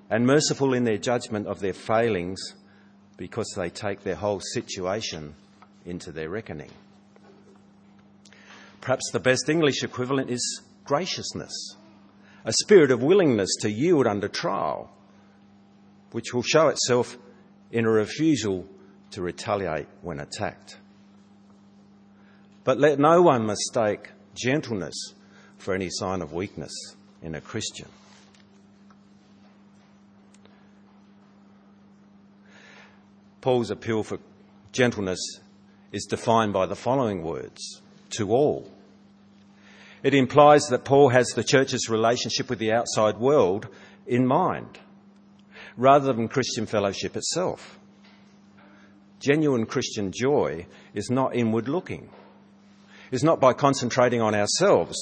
and 0.08 0.26
merciful 0.26 0.74
in 0.74 0.84
their 0.84 0.98
judgment 0.98 1.46
of 1.46 1.60
their 1.60 1.72
failings 1.72 2.54
because 3.16 3.52
they 3.56 3.68
take 3.68 4.02
their 4.02 4.14
whole 4.14 4.40
situation 4.40 5.34
into 5.84 6.12
their 6.12 6.28
reckoning. 6.28 6.70
Perhaps 8.80 9.10
the 9.12 9.20
best 9.20 9.48
English 9.48 9.82
equivalent 9.82 10.30
is 10.30 10.62
graciousness, 10.84 11.76
a 12.44 12.52
spirit 12.62 12.90
of 12.90 13.02
willingness 13.02 13.50
to 13.60 13.70
yield 13.70 14.06
under 14.06 14.28
trial, 14.28 14.90
which 16.12 16.32
will 16.32 16.42
show 16.42 16.68
itself 16.68 17.18
in 17.70 17.84
a 17.84 17.90
refusal 17.90 18.66
to 19.10 19.22
retaliate 19.22 19.86
when 20.02 20.20
attacked. 20.20 20.78
But 22.64 22.78
let 22.78 22.98
no 22.98 23.22
one 23.22 23.46
mistake 23.46 24.10
gentleness 24.34 25.14
for 25.58 25.74
any 25.74 25.88
sign 25.90 26.22
of 26.22 26.32
weakness 26.32 26.72
in 27.22 27.34
a 27.34 27.40
Christian. 27.40 27.88
Paul's 33.40 33.70
appeal 33.70 34.02
for 34.02 34.18
gentleness 34.72 35.40
is 35.92 36.04
defined 36.04 36.52
by 36.52 36.66
the 36.66 36.76
following 36.76 37.22
words 37.22 37.82
to 38.10 38.30
all. 38.30 38.70
It 40.02 40.14
implies 40.14 40.68
that 40.68 40.84
Paul 40.84 41.10
has 41.10 41.28
the 41.28 41.44
church's 41.44 41.88
relationship 41.88 42.48
with 42.48 42.58
the 42.58 42.72
outside 42.72 43.18
world 43.18 43.68
in 44.06 44.26
mind, 44.26 44.78
rather 45.76 46.12
than 46.12 46.28
Christian 46.28 46.66
fellowship 46.66 47.16
itself. 47.16 47.78
Genuine 49.18 49.66
Christian 49.66 50.12
joy 50.12 50.66
is 50.94 51.10
not 51.10 51.36
inward 51.36 51.68
looking. 51.68 52.08
It's 53.10 53.22
not 53.22 53.40
by 53.40 53.52
concentrating 53.52 54.22
on 54.22 54.34
ourselves, 54.34 54.96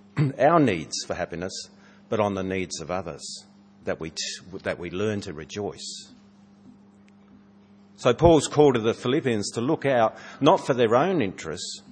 our 0.38 0.60
needs 0.60 1.04
for 1.06 1.14
happiness, 1.14 1.70
but 2.10 2.20
on 2.20 2.34
the 2.34 2.42
needs 2.42 2.80
of 2.80 2.90
others, 2.90 3.46
that 3.84 4.00
we, 4.00 4.12
that 4.64 4.78
we 4.78 4.90
learn 4.90 5.22
to 5.22 5.32
rejoice. 5.32 6.11
So 8.02 8.12
Paul's 8.12 8.48
call 8.48 8.72
to 8.72 8.80
the 8.80 8.94
Philippians 8.94 9.52
to 9.52 9.60
look 9.60 9.86
out 9.86 10.16
not 10.40 10.66
for 10.66 10.74
their 10.74 10.96
own 10.96 11.22
interests, 11.22 11.82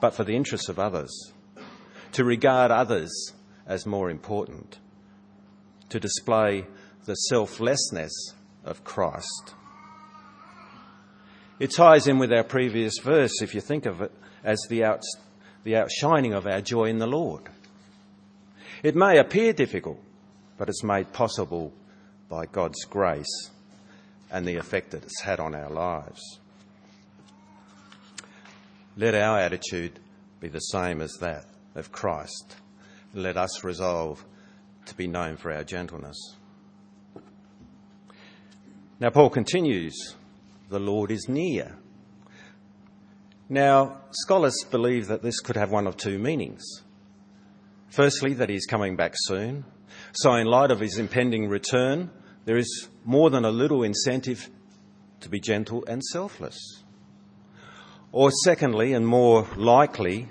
but 0.00 0.14
for 0.14 0.24
the 0.24 0.34
interests 0.34 0.70
of 0.70 0.78
others, 0.78 1.34
to 2.12 2.24
regard 2.24 2.70
others 2.70 3.34
as 3.66 3.84
more 3.84 4.08
important, 4.08 4.78
to 5.90 6.00
display 6.00 6.66
the 7.04 7.14
selflessness 7.14 8.32
of 8.64 8.84
Christ. 8.84 9.54
It 11.58 11.74
ties 11.76 12.06
in 12.06 12.18
with 12.18 12.32
our 12.32 12.44
previous 12.44 12.98
verse, 12.98 13.42
if 13.42 13.54
you 13.54 13.60
think 13.60 13.84
of 13.84 14.00
it 14.00 14.12
as 14.42 14.64
the, 14.70 14.82
out, 14.84 15.02
the 15.64 15.76
outshining 15.76 16.32
of 16.32 16.46
our 16.46 16.62
joy 16.62 16.84
in 16.84 17.00
the 17.00 17.06
Lord. 17.06 17.50
It 18.82 18.96
may 18.96 19.18
appear 19.18 19.52
difficult, 19.52 20.02
but 20.56 20.70
it's 20.70 20.82
made 20.82 21.12
possible 21.12 21.74
by 22.30 22.46
God's 22.46 22.82
grace 22.86 23.50
and 24.30 24.46
the 24.46 24.56
effect 24.56 24.92
that 24.92 25.02
it's 25.02 25.20
had 25.20 25.40
on 25.40 25.54
our 25.54 25.70
lives. 25.70 26.40
Let 28.96 29.14
our 29.14 29.38
attitude 29.38 29.98
be 30.40 30.48
the 30.48 30.58
same 30.58 31.00
as 31.00 31.12
that 31.20 31.46
of 31.74 31.92
Christ. 31.92 32.56
Let 33.14 33.36
us 33.36 33.64
resolve 33.64 34.24
to 34.86 34.94
be 34.94 35.06
known 35.06 35.36
for 35.36 35.52
our 35.52 35.64
gentleness. 35.64 36.36
Now, 39.00 39.10
Paul 39.10 39.30
continues 39.30 40.14
the 40.68 40.78
Lord 40.78 41.10
is 41.10 41.28
near. 41.28 41.76
Now, 43.48 44.02
scholars 44.10 44.64
believe 44.70 45.08
that 45.08 45.22
this 45.22 45.40
could 45.40 45.56
have 45.56 45.72
one 45.72 45.86
of 45.86 45.96
two 45.96 46.18
meanings. 46.18 46.62
Firstly, 47.88 48.34
that 48.34 48.48
he's 48.48 48.66
coming 48.66 48.96
back 48.96 49.14
soon. 49.16 49.64
So, 50.12 50.34
in 50.34 50.46
light 50.46 50.70
of 50.70 50.78
his 50.78 50.98
impending 50.98 51.48
return, 51.48 52.10
there 52.44 52.56
is 52.56 52.88
more 53.04 53.30
than 53.30 53.44
a 53.44 53.50
little 53.50 53.82
incentive 53.82 54.48
to 55.20 55.28
be 55.28 55.40
gentle 55.40 55.84
and 55.86 56.02
selfless. 56.02 56.82
Or, 58.12 58.30
secondly, 58.44 58.92
and 58.92 59.06
more 59.06 59.46
likely, 59.56 60.28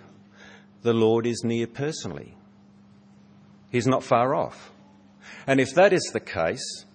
the 0.82 0.94
Lord 0.94 1.26
is 1.26 1.44
near 1.44 1.68
personally. 1.68 2.36
He's 3.70 3.88
not 3.88 4.04
far 4.04 4.36
off. 4.36 4.72
And 5.48 5.60
if 5.60 5.74
that 5.76 5.94
is 5.94 6.10
the 6.12 6.20
case, 6.20 6.86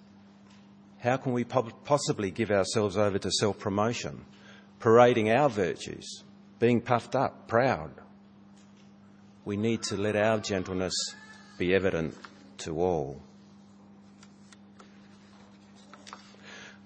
how 0.99 1.17
can 1.17 1.33
we 1.33 1.43
possibly 1.43 2.31
give 2.31 2.51
ourselves 2.51 2.97
over 2.97 3.17
to 3.19 3.31
self 3.31 3.59
promotion, 3.59 4.25
parading 4.79 5.31
our 5.31 5.49
virtues, 5.49 6.23
being 6.59 6.81
puffed 6.81 7.15
up, 7.15 7.47
proud? 7.47 7.91
We 9.43 9.57
need 9.57 9.83
to 9.83 9.97
let 9.97 10.15
our 10.15 10.39
gentleness 10.39 10.95
be 11.57 11.73
evident 11.73 12.15
to 12.59 12.79
all. 12.79 13.21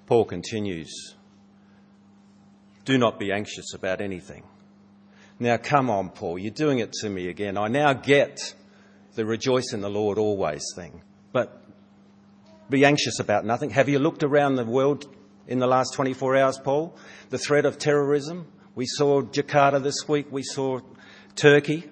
Paul 0.10 0.26
continues 0.26 1.14
Do 2.84 2.98
not 2.98 3.20
be 3.20 3.32
anxious 3.32 3.76
about 3.76 4.02
anything. 4.02 4.42
Now, 5.38 5.58
come 5.58 5.92
on, 5.92 6.10
Paul, 6.10 6.40
you're 6.40 6.50
doing 6.50 6.80
it 6.80 6.92
to 7.02 7.10
me 7.12 7.28
again. 7.28 7.60
I 7.60 7.68
now 7.68 7.94
get 7.94 8.56
the 9.14 9.24
rejoice 9.24 9.72
in 9.72 9.82
the 9.82 9.90
Lord 9.90 10.18
always 10.18 10.64
thing. 10.76 11.04
But 11.32 11.64
be 12.72 12.86
anxious 12.86 13.20
about 13.20 13.46
nothing. 13.46 13.70
Have 13.70 13.88
you 13.88 14.00
looked 14.00 14.24
around 14.24 14.56
the 14.56 14.66
world 14.66 15.06
in 15.46 15.60
the 15.60 15.68
last 15.68 15.94
24 15.94 16.38
hours, 16.38 16.58
Paul? 16.58 16.98
The 17.30 17.38
threat 17.38 17.68
of 17.68 17.78
terrorism. 17.78 18.48
We 18.74 18.88
saw 18.88 19.22
Jakarta 19.22 19.82
this 19.82 20.08
week. 20.08 20.32
We 20.32 20.42
saw 20.42 20.80
Turkey. 21.36 21.88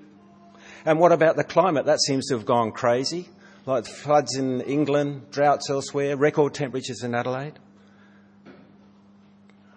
And 0.86 1.00
what 1.00 1.12
about 1.12 1.36
the 1.36 1.44
climate? 1.44 1.86
That 1.86 2.02
seems 2.02 2.30
to 2.30 2.36
have 2.36 2.48
gone 2.48 2.72
crazy. 2.72 3.30
Like 3.68 3.86
floods 3.86 4.36
in 4.36 4.62
England, 4.62 5.30
droughts 5.30 5.70
elsewhere, 5.70 6.18
record 6.18 6.56
temperatures 6.56 7.04
in 7.04 7.14
Adelaide. 7.14 7.60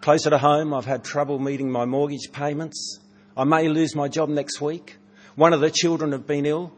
Closer 0.00 0.30
to 0.30 0.38
home, 0.38 0.72
I've 0.72 0.86
had 0.86 1.04
trouble 1.04 1.38
meeting 1.38 1.70
my 1.70 1.84
mortgage 1.84 2.32
payments. 2.32 3.00
I 3.36 3.44
may 3.44 3.68
lose 3.68 3.94
my 3.94 4.08
job 4.08 4.28
next 4.28 4.60
week. 4.60 4.96
One 5.34 5.52
of 5.52 5.60
the 5.60 5.70
children 5.70 6.12
have 6.12 6.26
been 6.26 6.46
ill. 6.46 6.72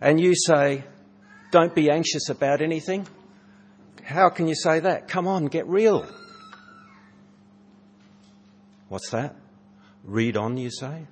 And 0.00 0.20
you 0.20 0.34
say, 0.34 0.84
don't 1.50 1.74
be 1.74 1.90
anxious 1.90 2.28
about 2.28 2.62
anything. 2.62 3.06
How 4.04 4.30
can 4.30 4.48
you 4.48 4.54
say 4.54 4.80
that? 4.80 5.08
Come 5.08 5.26
on, 5.26 5.46
get 5.46 5.66
real. 5.66 6.06
What's 8.88 9.10
that? 9.10 9.34
Read 10.04 10.36
on, 10.36 10.56
you 10.56 10.70
say? 10.70 11.06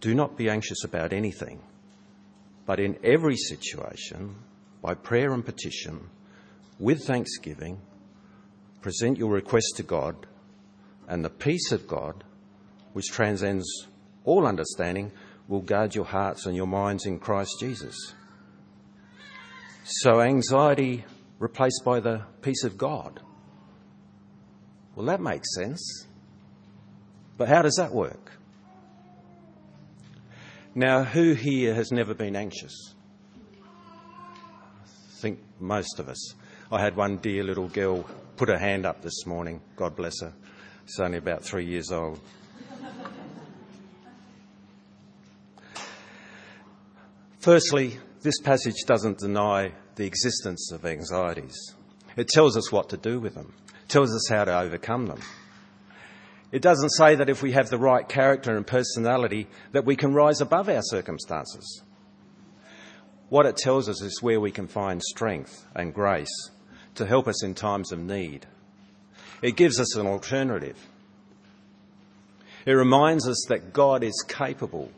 Do 0.00 0.14
not 0.14 0.36
be 0.36 0.48
anxious 0.48 0.82
about 0.82 1.12
anything, 1.12 1.60
but 2.64 2.80
in 2.80 2.98
every 3.04 3.36
situation, 3.36 4.34
by 4.80 4.94
prayer 4.94 5.32
and 5.34 5.44
petition, 5.44 6.08
with 6.78 7.04
thanksgiving, 7.04 7.82
present 8.80 9.18
your 9.18 9.30
request 9.30 9.74
to 9.76 9.82
God, 9.82 10.26
and 11.08 11.24
the 11.24 11.30
peace 11.30 11.72
of 11.72 11.86
God, 11.86 12.24
which 12.92 13.06
transcends 13.06 13.88
all 14.24 14.46
understanding, 14.46 15.12
will 15.48 15.60
guard 15.60 15.94
your 15.94 16.04
hearts 16.04 16.46
and 16.46 16.54
your 16.54 16.66
minds 16.66 17.06
in 17.06 17.18
Christ 17.18 17.56
Jesus. 17.60 18.14
So 19.84 20.20
anxiety 20.20 21.04
replaced 21.38 21.82
by 21.84 22.00
the 22.00 22.22
peace 22.42 22.64
of 22.64 22.78
God. 22.78 23.20
Well, 24.94 25.06
that 25.06 25.20
makes 25.20 25.54
sense. 25.54 26.06
But 27.36 27.48
how 27.48 27.62
does 27.62 27.76
that 27.76 27.92
work? 27.92 28.32
Now, 30.74 31.02
who 31.02 31.32
here 31.32 31.74
has 31.74 31.90
never 31.90 32.14
been 32.14 32.36
anxious? 32.36 32.94
I 34.84 34.86
think 35.20 35.40
most 35.58 35.98
of 35.98 36.08
us. 36.08 36.34
I 36.72 36.80
had 36.80 36.94
one 36.94 37.16
dear 37.16 37.42
little 37.42 37.66
girl 37.66 38.04
put 38.36 38.48
her 38.48 38.58
hand 38.58 38.86
up 38.86 39.02
this 39.02 39.26
morning. 39.26 39.60
God 39.74 39.96
bless 39.96 40.20
her. 40.20 40.32
She's 40.86 41.00
only 41.00 41.18
about 41.18 41.42
three 41.42 41.64
years 41.64 41.90
old. 41.90 42.20
Firstly, 47.40 47.98
this 48.22 48.38
passage 48.38 48.84
doesn't 48.86 49.18
deny 49.18 49.72
the 49.96 50.06
existence 50.06 50.70
of 50.70 50.84
anxieties. 50.84 51.74
It 52.16 52.28
tells 52.28 52.56
us 52.56 52.70
what 52.70 52.90
to 52.90 52.96
do 52.96 53.18
with 53.18 53.34
them, 53.34 53.52
it 53.82 53.88
tells 53.88 54.14
us 54.14 54.28
how 54.28 54.44
to 54.44 54.56
overcome 54.56 55.06
them. 55.06 55.20
It 56.52 56.62
doesn't 56.62 56.90
say 56.90 57.16
that 57.16 57.28
if 57.28 57.42
we 57.42 57.50
have 57.52 57.70
the 57.70 57.78
right 57.78 58.08
character 58.08 58.56
and 58.56 58.64
personality 58.66 59.48
that 59.72 59.84
we 59.84 59.96
can 59.96 60.14
rise 60.14 60.40
above 60.40 60.68
our 60.68 60.82
circumstances. 60.82 61.82
What 63.28 63.46
it 63.46 63.56
tells 63.56 63.88
us 63.88 64.02
is 64.02 64.22
where 64.22 64.40
we 64.40 64.50
can 64.50 64.66
find 64.66 65.02
strength 65.02 65.66
and 65.74 65.94
grace 65.94 66.50
to 66.96 67.06
help 67.06 67.28
us 67.28 67.42
in 67.42 67.54
times 67.54 67.92
of 67.92 67.98
need. 67.98 68.46
It 69.42 69.56
gives 69.56 69.80
us 69.80 69.96
an 69.96 70.06
alternative. 70.06 70.76
It 72.66 72.72
reminds 72.72 73.26
us 73.26 73.46
that 73.48 73.72
God 73.72 74.02
is 74.02 74.24
capable 74.28 74.90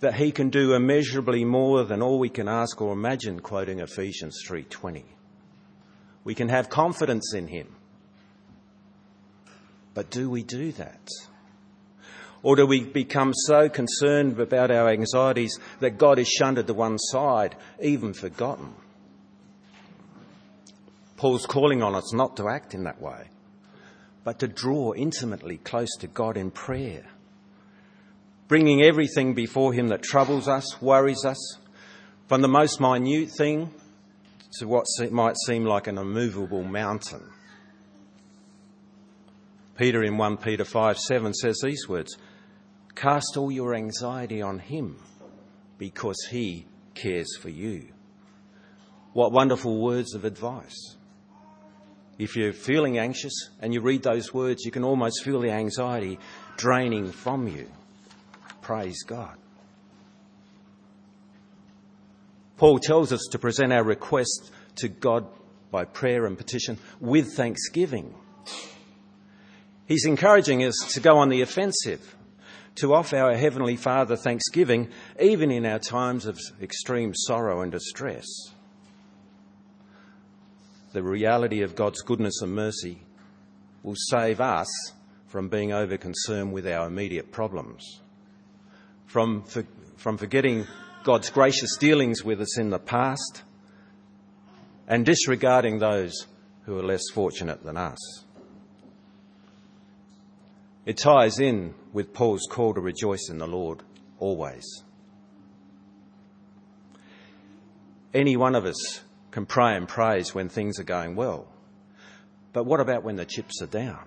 that 0.00 0.14
he 0.14 0.30
can 0.30 0.50
do 0.50 0.74
immeasurably 0.74 1.44
more 1.44 1.84
than 1.84 2.02
all 2.02 2.18
we 2.18 2.28
can 2.28 2.48
ask 2.48 2.80
or 2.80 2.92
imagine 2.92 3.40
quoting 3.40 3.80
Ephesians 3.80 4.42
3:20 4.46 5.04
we 6.24 6.34
can 6.34 6.48
have 6.48 6.68
confidence 6.68 7.32
in 7.34 7.48
him 7.48 7.74
but 9.94 10.10
do 10.10 10.28
we 10.28 10.42
do 10.42 10.72
that 10.72 11.08
or 12.42 12.56
do 12.56 12.66
we 12.66 12.84
become 12.84 13.32
so 13.32 13.68
concerned 13.68 14.38
about 14.38 14.70
our 14.70 14.88
anxieties 14.88 15.58
that 15.80 15.98
God 15.98 16.18
is 16.18 16.28
shunted 16.28 16.66
to 16.66 16.74
one 16.74 16.98
side 16.98 17.56
even 17.80 18.12
forgotten 18.12 18.74
Paul's 21.16 21.46
calling 21.46 21.82
on 21.82 21.94
us 21.94 22.12
not 22.12 22.36
to 22.36 22.48
act 22.48 22.74
in 22.74 22.84
that 22.84 23.00
way 23.00 23.30
but 24.24 24.40
to 24.40 24.48
draw 24.48 24.92
intimately 24.94 25.58
close 25.58 25.94
to 26.00 26.06
God 26.06 26.36
in 26.36 26.50
prayer 26.50 27.04
bringing 28.48 28.82
everything 28.82 29.34
before 29.34 29.72
Him 29.72 29.88
that 29.88 30.02
troubles 30.02 30.48
us, 30.48 30.80
worries 30.80 31.24
us, 31.24 31.58
from 32.28 32.42
the 32.42 32.48
most 32.48 32.80
minute 32.80 33.30
thing 33.30 33.72
to 34.58 34.66
what 34.66 34.86
might 35.10 35.36
seem 35.46 35.64
like 35.64 35.86
an 35.86 35.98
immovable 35.98 36.62
mountain. 36.62 37.30
Peter 39.76 40.02
in 40.02 40.16
1 40.16 40.38
Peter 40.38 40.64
5 40.64 40.98
7 40.98 41.34
says 41.34 41.60
these 41.62 41.88
words 41.88 42.16
Cast 42.94 43.36
all 43.36 43.52
your 43.52 43.74
anxiety 43.74 44.40
on 44.40 44.58
Him 44.58 44.96
because 45.78 46.16
He 46.30 46.66
cares 46.94 47.36
for 47.36 47.50
you. 47.50 47.88
What 49.12 49.32
wonderful 49.32 49.82
words 49.82 50.14
of 50.14 50.24
advice. 50.24 50.95
If 52.18 52.34
you're 52.34 52.52
feeling 52.52 52.98
anxious 52.98 53.50
and 53.60 53.74
you 53.74 53.80
read 53.80 54.02
those 54.02 54.32
words, 54.32 54.64
you 54.64 54.70
can 54.70 54.84
almost 54.84 55.22
feel 55.22 55.40
the 55.40 55.50
anxiety 55.50 56.18
draining 56.56 57.12
from 57.12 57.46
you. 57.46 57.70
Praise 58.62 59.02
God. 59.02 59.36
Paul 62.56 62.78
tells 62.78 63.12
us 63.12 63.28
to 63.32 63.38
present 63.38 63.72
our 63.72 63.84
request 63.84 64.50
to 64.76 64.88
God 64.88 65.26
by 65.70 65.84
prayer 65.84 66.24
and 66.24 66.38
petition 66.38 66.78
with 67.00 67.34
thanksgiving. 67.34 68.14
He's 69.86 70.06
encouraging 70.06 70.64
us 70.64 70.74
to 70.94 71.00
go 71.00 71.18
on 71.18 71.28
the 71.28 71.42
offensive, 71.42 72.16
to 72.76 72.94
offer 72.94 73.16
our 73.16 73.36
Heavenly 73.36 73.76
Father 73.76 74.16
thanksgiving 74.16 74.88
even 75.20 75.50
in 75.50 75.66
our 75.66 75.78
times 75.78 76.24
of 76.24 76.38
extreme 76.62 77.14
sorrow 77.14 77.60
and 77.60 77.70
distress. 77.70 78.24
The 80.96 81.02
reality 81.02 81.60
of 81.60 81.74
God's 81.74 82.00
goodness 82.00 82.40
and 82.40 82.54
mercy 82.54 83.02
will 83.82 83.96
save 84.08 84.40
us 84.40 84.66
from 85.26 85.50
being 85.50 85.70
over 85.70 85.98
concerned 85.98 86.54
with 86.54 86.66
our 86.66 86.86
immediate 86.86 87.30
problems, 87.30 88.00
from, 89.04 89.42
for, 89.42 89.66
from 89.98 90.16
forgetting 90.16 90.66
God's 91.04 91.28
gracious 91.28 91.76
dealings 91.76 92.24
with 92.24 92.40
us 92.40 92.58
in 92.58 92.70
the 92.70 92.78
past, 92.78 93.42
and 94.88 95.04
disregarding 95.04 95.80
those 95.80 96.26
who 96.62 96.78
are 96.78 96.82
less 96.82 97.02
fortunate 97.12 97.62
than 97.62 97.76
us. 97.76 98.24
It 100.86 100.96
ties 100.96 101.38
in 101.40 101.74
with 101.92 102.14
Paul's 102.14 102.48
call 102.50 102.72
to 102.72 102.80
rejoice 102.80 103.28
in 103.28 103.36
the 103.36 103.46
Lord 103.46 103.82
always. 104.18 104.64
Any 108.14 108.38
one 108.38 108.54
of 108.54 108.64
us 108.64 109.02
can 109.36 109.44
pray 109.44 109.76
and 109.76 109.86
praise 109.86 110.34
when 110.34 110.48
things 110.48 110.80
are 110.80 110.84
going 110.84 111.14
well. 111.14 111.46
But 112.54 112.64
what 112.64 112.80
about 112.80 113.04
when 113.04 113.16
the 113.16 113.26
chips 113.26 113.60
are 113.60 113.66
down? 113.66 114.02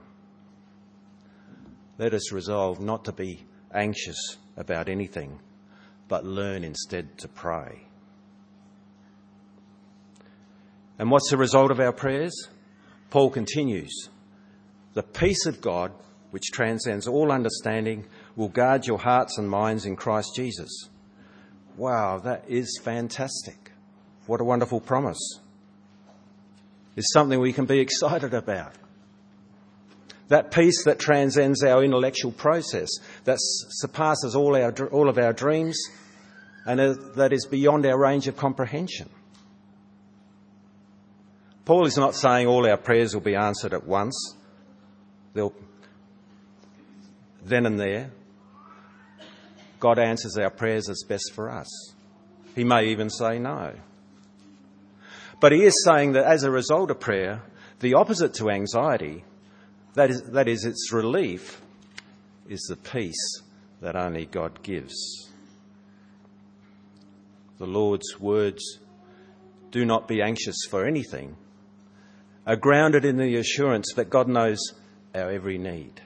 Let 1.99 2.15
us 2.15 2.31
resolve 2.31 2.79
not 2.79 3.05
to 3.05 3.11
be 3.11 3.45
anxious 3.71 4.17
about 4.57 4.89
anything, 4.89 5.39
but 6.07 6.25
learn 6.25 6.63
instead 6.63 7.19
to 7.19 7.27
pray. 7.27 7.85
And 10.97 11.11
what's 11.11 11.29
the 11.29 11.37
result 11.37 11.69
of 11.69 11.79
our 11.79 11.93
prayers? 11.93 12.47
Paul 13.11 13.29
continues 13.29 14.09
The 14.95 15.03
peace 15.03 15.45
of 15.45 15.61
God 15.61 15.91
which 16.31 16.51
transcends 16.51 17.07
all 17.07 17.31
understanding, 17.31 18.07
will 18.35 18.49
guard 18.49 18.87
your 18.87 18.97
hearts 18.97 19.37
and 19.37 19.47
minds 19.47 19.85
in 19.85 19.95
Christ 19.95 20.31
Jesus. 20.35 20.89
Wow, 21.77 22.17
that 22.23 22.45
is 22.47 22.79
fantastic. 22.83 23.68
What 24.29 24.41
a 24.41 24.43
wonderful 24.43 24.79
promise. 24.79 25.39
It's 26.95 27.11
something 27.11 27.39
we 27.39 27.51
can 27.51 27.65
be 27.65 27.79
excited 27.87 28.35
about. 28.35 28.75
That 30.27 30.51
peace 30.51 30.83
that 30.83 30.99
transcends 30.99 31.63
our 31.63 31.83
intellectual 31.83 32.31
process, 32.31 32.89
that 33.23 33.39
surpasses 33.39 34.35
all, 34.35 34.55
our, 34.55 34.71
all 34.89 35.09
of 35.09 35.17
our 35.17 35.33
dreams, 35.33 35.81
and 36.67 36.79
that 37.15 37.33
is 37.33 37.47
beyond 37.47 37.87
our 37.87 37.97
range 37.97 38.27
of 38.27 38.37
comprehension. 38.37 39.09
Paul 41.65 41.87
is 41.87 41.97
not 41.97 42.13
saying 42.13 42.45
all 42.45 42.69
our 42.69 42.77
prayers 42.77 43.15
will 43.15 43.21
be 43.21 43.35
answered 43.35 43.73
at 43.73 43.87
once. 43.87 44.35
They'll 45.33 45.55
then 47.43 47.65
and 47.65 47.79
there, 47.79 48.11
God 49.79 49.97
answers 49.97 50.37
our 50.37 50.51
prayers 50.51 50.87
as 50.87 51.03
best 51.09 51.31
for 51.33 51.49
us. 51.49 51.95
He 52.53 52.63
may 52.63 52.89
even 52.89 53.09
say 53.09 53.39
no. 53.39 53.73
But 55.39 55.51
he 55.51 55.63
is 55.63 55.83
saying 55.85 56.13
that 56.13 56.25
as 56.25 56.43
a 56.43 56.51
result 56.51 56.91
of 56.91 56.99
prayer, 56.99 57.41
the 57.79 57.93
opposite 57.93 58.33
to 58.35 58.49
anxiety, 58.49 59.23
that 59.93 60.09
is, 60.09 60.21
that 60.31 60.47
is 60.47 60.65
its 60.65 60.91
relief, 60.91 61.61
is 62.47 62.61
the 62.69 62.75
peace 62.75 63.41
that 63.81 63.95
only 63.95 64.25
God 64.25 64.61
gives. 64.63 65.29
The 67.57 67.65
Lord's 67.65 68.19
words, 68.19 68.79
do 69.71 69.85
not 69.85 70.07
be 70.07 70.21
anxious 70.21 70.57
for 70.69 70.85
anything, 70.85 71.37
are 72.45 72.55
grounded 72.55 73.05
in 73.05 73.17
the 73.17 73.35
assurance 73.35 73.93
that 73.95 74.09
God 74.09 74.27
knows 74.27 74.59
our 75.13 75.29
every 75.29 75.57
need. 75.57 76.01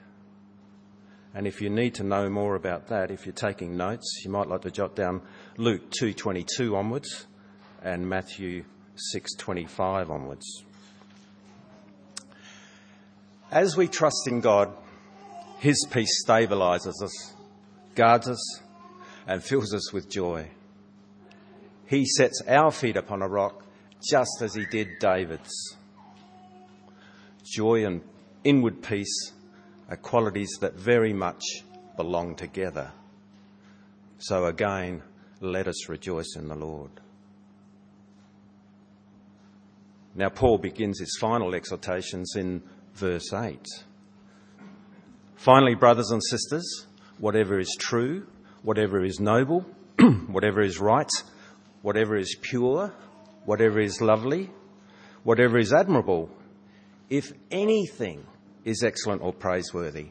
And 1.34 1.48
if 1.48 1.62
you 1.62 1.70
need 1.70 1.96
to 1.96 2.04
know 2.04 2.30
more 2.30 2.56
about 2.56 2.88
that, 2.88 3.10
if 3.10 3.26
you're 3.26 3.34
taking 3.34 3.76
notes, 3.76 4.22
you 4.24 4.30
might 4.30 4.48
like 4.48 4.62
to 4.62 4.72
jot 4.72 4.96
down 4.96 5.22
Luke 5.58 5.90
2:22 5.90 6.76
onwards 6.76 7.26
and 7.82 8.08
Matthew 8.08 8.66
6:25 8.96 10.10
onwards. 10.10 10.64
As 13.52 13.78
we 13.78 13.88
trust 13.88 14.28
in 14.28 14.40
God, 14.40 14.76
his 15.60 15.86
peace 15.92 16.24
stabilizes 16.26 17.02
us, 17.02 17.34
guards 17.96 18.28
us, 18.28 18.62
and 19.28 19.44
fills 19.44 19.74
us 19.74 19.94
with 19.94 20.10
joy. 20.10 20.50
He 21.86 22.06
sets 22.06 22.42
our 22.48 22.72
feet 22.72 22.98
upon 22.98 23.22
a 23.22 23.28
rock 23.28 23.64
just 24.10 24.42
as 24.42 24.56
he 24.56 24.66
did 24.66 25.00
David's. 25.00 25.78
Joy 27.44 27.86
and 27.86 28.02
inward 28.44 28.82
peace 28.82 29.32
are 29.90 29.98
qualities 29.98 30.58
that 30.62 30.74
very 30.74 31.14
much 31.14 31.44
belong 31.96 32.36
together. 32.36 32.92
So 34.18 34.46
again, 34.46 35.04
let 35.40 35.68
us 35.68 35.90
rejoice 35.90 36.36
in 36.36 36.48
the 36.48 36.56
Lord. 36.56 36.92
Now, 40.16 40.30
Paul 40.30 40.60
begins 40.60 41.00
his 41.00 41.18
final 41.20 41.56
exhortations 41.56 42.36
in 42.36 42.62
verse 42.94 43.34
8. 43.34 43.66
Finally, 45.36 45.76
brothers 45.76 46.12
and 46.12 46.22
sisters, 46.24 46.86
whatever 47.18 47.60
is 47.60 47.76
true, 47.80 48.26
whatever 48.62 49.04
is 49.04 49.20
noble, 49.20 49.66
whatever 50.28 50.62
is 50.62 50.80
right, 50.80 51.10
whatever 51.82 52.16
is 52.16 52.36
pure, 52.42 52.94
whatever 53.46 53.80
is 53.80 54.02
lovely, 54.02 54.50
whatever 55.24 55.58
is 55.58 55.74
admirable, 55.74 56.30
if 57.10 57.34
anything 57.52 58.26
is 58.64 58.84
excellent 58.84 59.22
or 59.22 59.34
praiseworthy. 59.34 60.08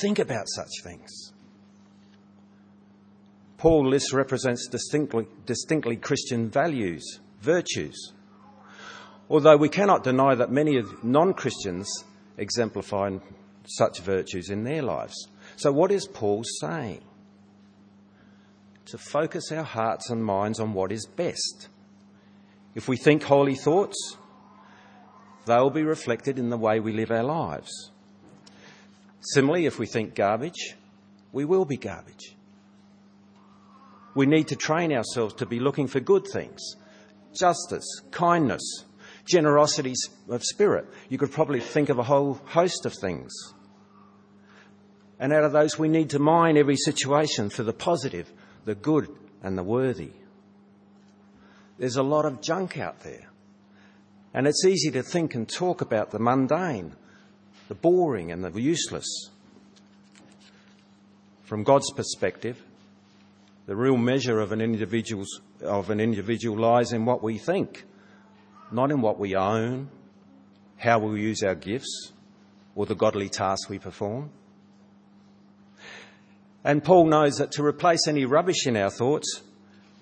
Think 0.00 0.18
about 0.18 0.48
such 0.48 0.70
things. 0.84 1.32
Paul 3.56 3.88
lists 3.88 4.12
represents 4.12 4.68
distinctly, 4.68 5.26
distinctly 5.46 5.96
Christian 5.96 6.48
values, 6.48 7.20
virtues. 7.40 8.12
Although 9.30 9.56
we 9.58 9.68
cannot 9.68 10.04
deny 10.04 10.34
that 10.34 10.50
many 10.50 10.82
non 11.02 11.34
Christians 11.34 12.04
exemplify 12.38 13.18
such 13.66 14.00
virtues 14.00 14.48
in 14.48 14.64
their 14.64 14.82
lives. 14.82 15.28
So, 15.56 15.70
what 15.72 15.90
is 15.90 16.06
Paul 16.06 16.44
saying? 16.60 17.02
To 18.86 18.98
focus 18.98 19.52
our 19.52 19.64
hearts 19.64 20.08
and 20.08 20.24
minds 20.24 20.60
on 20.60 20.72
what 20.72 20.92
is 20.92 21.06
best. 21.06 21.68
If 22.74 22.88
we 22.88 22.96
think 22.96 23.22
holy 23.22 23.54
thoughts, 23.54 24.16
they'll 25.46 25.70
be 25.70 25.82
reflected 25.82 26.38
in 26.38 26.48
the 26.48 26.56
way 26.56 26.80
we 26.80 26.92
live 26.92 27.10
our 27.10 27.24
lives. 27.24 27.90
Similarly, 29.20 29.66
if 29.66 29.78
we 29.78 29.86
think 29.86 30.14
garbage, 30.14 30.74
we 31.32 31.44
will 31.44 31.64
be 31.66 31.76
garbage. 31.76 32.34
We 34.14 34.26
need 34.26 34.48
to 34.48 34.56
train 34.56 34.92
ourselves 34.92 35.34
to 35.34 35.46
be 35.46 35.60
looking 35.60 35.86
for 35.86 36.00
good 36.00 36.26
things 36.26 36.60
justice, 37.38 37.86
kindness, 38.10 38.84
generosity 39.28 39.94
of 40.28 40.42
spirit. 40.42 40.86
You 41.08 41.18
could 41.18 41.32
probably 41.32 41.60
think 41.60 41.88
of 41.88 41.98
a 41.98 42.02
whole 42.02 42.40
host 42.46 42.86
of 42.86 42.94
things. 42.94 43.32
And 45.20 45.32
out 45.32 45.44
of 45.44 45.52
those, 45.52 45.78
we 45.78 45.88
need 45.88 46.10
to 46.10 46.18
mine 46.18 46.56
every 46.56 46.76
situation 46.76 47.50
for 47.50 47.62
the 47.62 47.72
positive, 47.72 48.32
the 48.64 48.74
good, 48.74 49.08
and 49.42 49.58
the 49.58 49.62
worthy. 49.62 50.12
There's 51.78 51.96
a 51.96 52.02
lot 52.02 52.24
of 52.24 52.40
junk 52.40 52.78
out 52.78 53.00
there. 53.00 53.28
And 54.34 54.46
it's 54.46 54.64
easy 54.64 54.90
to 54.92 55.02
think 55.02 55.34
and 55.34 55.48
talk 55.48 55.80
about 55.80 56.10
the 56.10 56.18
mundane, 56.18 56.94
the 57.68 57.74
boring, 57.74 58.30
and 58.30 58.44
the 58.44 58.60
useless. 58.60 59.30
From 61.42 61.64
God's 61.64 61.90
perspective, 61.92 62.62
the 63.66 63.74
real 63.74 63.96
measure 63.96 64.38
of 64.38 64.52
an, 64.52 64.60
individual's, 64.60 65.40
of 65.62 65.90
an 65.90 65.98
individual 65.98 66.58
lies 66.58 66.92
in 66.92 67.04
what 67.04 67.22
we 67.22 67.38
think, 67.38 67.84
not 68.70 68.90
in 68.90 69.00
what 69.00 69.18
we 69.18 69.34
own, 69.34 69.88
how 70.76 70.98
we 70.98 71.20
use 71.20 71.42
our 71.42 71.54
gifts, 71.54 72.12
or 72.74 72.86
the 72.86 72.94
godly 72.94 73.28
tasks 73.28 73.68
we 73.68 73.78
perform. 73.78 74.30
And 76.64 76.84
Paul 76.84 77.06
knows 77.06 77.38
that 77.38 77.52
to 77.52 77.64
replace 77.64 78.06
any 78.06 78.24
rubbish 78.24 78.66
in 78.66 78.76
our 78.76 78.90
thoughts, 78.90 79.42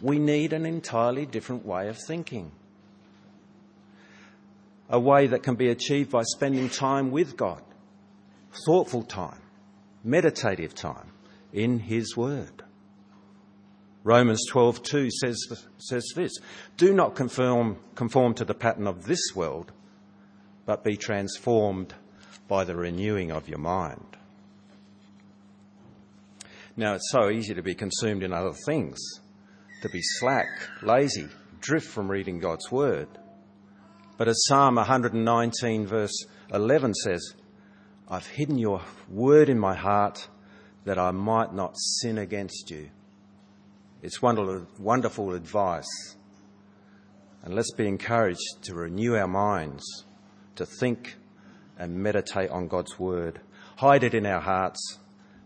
we 0.02 0.18
need 0.18 0.52
an 0.52 0.66
entirely 0.66 1.26
different 1.26 1.64
way 1.64 1.88
of 1.88 1.98
thinking 2.07 2.52
a 4.88 5.00
way 5.00 5.26
that 5.26 5.42
can 5.42 5.57
be 5.57 5.68
achieved 5.68 6.11
by 6.11 6.22
spending 6.22 6.68
time 6.68 7.11
with 7.11 7.37
God, 7.37 7.62
thoughtful 8.64 9.02
time, 9.02 9.40
meditative 10.05 10.74
time 10.74 11.11
in 11.52 11.79
His 11.81 12.16
Word. 12.16 12.62
Romans 14.07 14.49
12:2 14.53 15.11
says, 15.11 15.64
says 15.79 16.12
this, 16.14 16.38
Do 16.77 16.95
not 16.95 17.16
conform, 17.16 17.77
conform 17.97 18.35
to 18.35 18.45
the 18.45 18.55
pattern 18.55 18.87
of 18.87 19.05
this 19.05 19.35
world, 19.35 19.73
but 20.64 20.85
be 20.85 20.97
transformed 20.97 21.92
by 22.47 22.62
the 22.62 22.77
renewing 22.77 23.33
of 23.33 23.49
your 23.49 23.59
mind. 23.59 24.16
Now, 26.77 26.95
it's 26.95 27.11
so 27.11 27.31
easy 27.31 27.53
to 27.55 27.62
be 27.62 27.75
consumed 27.75 28.23
in 28.23 28.33
other 28.33 28.53
things, 28.64 28.97
to 29.83 29.88
be 29.88 30.03
slack, 30.03 30.47
lazy, 30.83 31.27
drift 31.61 31.88
from 31.88 32.09
reading 32.09 32.38
God's 32.38 32.71
Word. 32.71 33.09
But 34.19 34.29
as 34.29 34.45
Psalm 34.47 34.77
119, 34.77 35.85
verse 35.85 36.27
11 36.55 36.95
says, 36.95 37.35
I've 38.07 38.29
hidden 38.29 38.57
your 38.57 38.83
word 39.09 39.49
in 39.49 39.59
my 39.59 39.75
heart 39.75 40.29
that 40.85 40.97
I 40.97 41.11
might 41.11 41.53
not 41.53 41.77
sin 41.77 42.19
against 42.19 42.71
you. 42.71 42.90
It's 44.02 44.20
wonderful, 44.22 44.66
wonderful 44.78 45.35
advice. 45.35 46.16
And 47.42 47.54
let's 47.54 47.72
be 47.72 47.87
encouraged 47.87 48.62
to 48.62 48.74
renew 48.74 49.14
our 49.14 49.28
minds, 49.28 50.04
to 50.56 50.66
think 50.66 51.16
and 51.78 51.94
meditate 51.94 52.50
on 52.50 52.68
God's 52.68 52.98
word. 52.98 53.40
Hide 53.76 54.04
it 54.04 54.14
in 54.14 54.26
our 54.26 54.40
hearts 54.40 54.98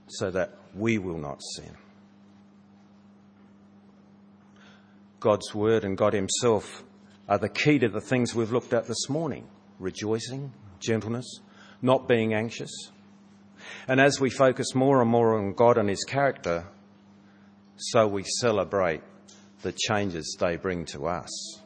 so 0.09 0.31
that 0.31 0.57
we 0.75 0.99
will 0.99 1.19
not 1.19 1.41
sin. 1.57 1.77
God's 5.21 5.55
word 5.55 5.85
and 5.85 5.97
God 5.97 6.15
Himself 6.15 6.83
are 7.29 7.39
the 7.39 7.49
key 7.49 7.79
to 7.79 7.89
the 7.89 8.01
things 8.01 8.35
we've 8.35 8.53
looked 8.53 8.73
at 8.73 8.87
this 8.87 9.09
morning 9.09 9.47
rejoicing, 9.79 10.53
gentleness, 10.79 11.41
not 11.81 12.07
being 12.07 12.35
anxious. 12.35 12.71
And 13.89 14.01
as 14.01 14.21
we 14.21 14.31
focus 14.31 14.75
more 14.75 15.01
and 15.01 15.11
more 15.11 15.39
on 15.39 15.55
God 15.55 15.79
and 15.79 15.89
His 15.89 16.05
character, 16.05 16.67
so 17.81 18.07
we 18.07 18.23
celebrate 18.25 19.03
the 19.63 19.73
changes 19.73 20.37
they 20.39 20.57
bring 20.57 20.85
to 20.87 21.07
us. 21.07 21.61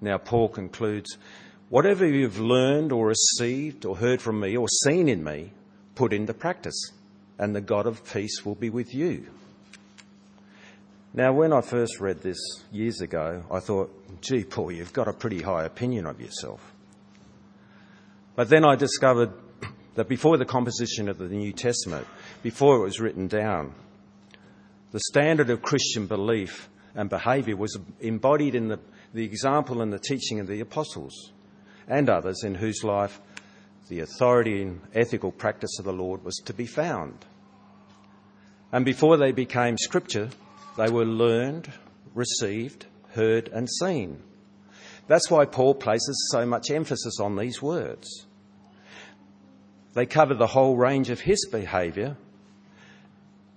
Now, 0.00 0.18
Paul 0.18 0.48
concludes 0.48 1.16
whatever 1.70 2.06
you've 2.06 2.38
learned 2.38 2.92
or 2.92 3.08
received 3.08 3.84
or 3.84 3.96
heard 3.96 4.22
from 4.22 4.40
me 4.40 4.56
or 4.56 4.68
seen 4.84 5.08
in 5.08 5.24
me, 5.24 5.50
put 5.94 6.12
into 6.12 6.32
practice, 6.32 6.92
and 7.38 7.56
the 7.56 7.60
God 7.60 7.86
of 7.86 8.04
peace 8.04 8.44
will 8.44 8.54
be 8.54 8.70
with 8.70 8.94
you. 8.94 9.26
Now, 11.14 11.32
when 11.32 11.52
I 11.52 11.62
first 11.62 11.98
read 11.98 12.20
this 12.20 12.38
years 12.70 13.00
ago, 13.00 13.42
I 13.50 13.60
thought, 13.60 13.90
gee, 14.20 14.44
Paul, 14.44 14.70
you've 14.70 14.92
got 14.92 15.08
a 15.08 15.12
pretty 15.12 15.42
high 15.42 15.64
opinion 15.64 16.06
of 16.06 16.20
yourself. 16.20 16.60
But 18.36 18.50
then 18.50 18.64
I 18.64 18.76
discovered 18.76 19.32
that 19.98 20.08
before 20.08 20.36
the 20.36 20.44
composition 20.44 21.08
of 21.08 21.18
the 21.18 21.26
New 21.26 21.52
Testament, 21.52 22.06
before 22.44 22.76
it 22.76 22.82
was 22.84 23.00
written 23.00 23.26
down, 23.26 23.74
the 24.92 25.00
standard 25.08 25.50
of 25.50 25.60
Christian 25.60 26.06
belief 26.06 26.68
and 26.94 27.10
behaviour 27.10 27.56
was 27.56 27.76
embodied 27.98 28.54
in 28.54 28.68
the, 28.68 28.78
the 29.12 29.24
example 29.24 29.82
and 29.82 29.92
the 29.92 29.98
teaching 29.98 30.38
of 30.38 30.46
the 30.46 30.60
apostles 30.60 31.32
and 31.88 32.08
others 32.08 32.44
in 32.44 32.54
whose 32.54 32.84
life 32.84 33.20
the 33.88 33.98
authority 33.98 34.62
and 34.62 34.80
ethical 34.94 35.32
practice 35.32 35.80
of 35.80 35.84
the 35.84 35.92
Lord 35.92 36.22
was 36.22 36.36
to 36.44 36.54
be 36.54 36.66
found. 36.66 37.26
And 38.70 38.84
before 38.84 39.16
they 39.16 39.32
became 39.32 39.76
scripture, 39.76 40.28
they 40.76 40.90
were 40.90 41.06
learned, 41.06 41.72
received, 42.14 42.86
heard, 43.14 43.48
and 43.48 43.68
seen. 43.68 44.22
That's 45.08 45.28
why 45.28 45.44
Paul 45.46 45.74
places 45.74 46.28
so 46.30 46.46
much 46.46 46.70
emphasis 46.70 47.18
on 47.18 47.34
these 47.34 47.60
words. 47.60 48.28
They 49.98 50.06
cover 50.06 50.34
the 50.34 50.46
whole 50.46 50.76
range 50.76 51.10
of 51.10 51.18
his 51.18 51.44
behaviour. 51.50 52.16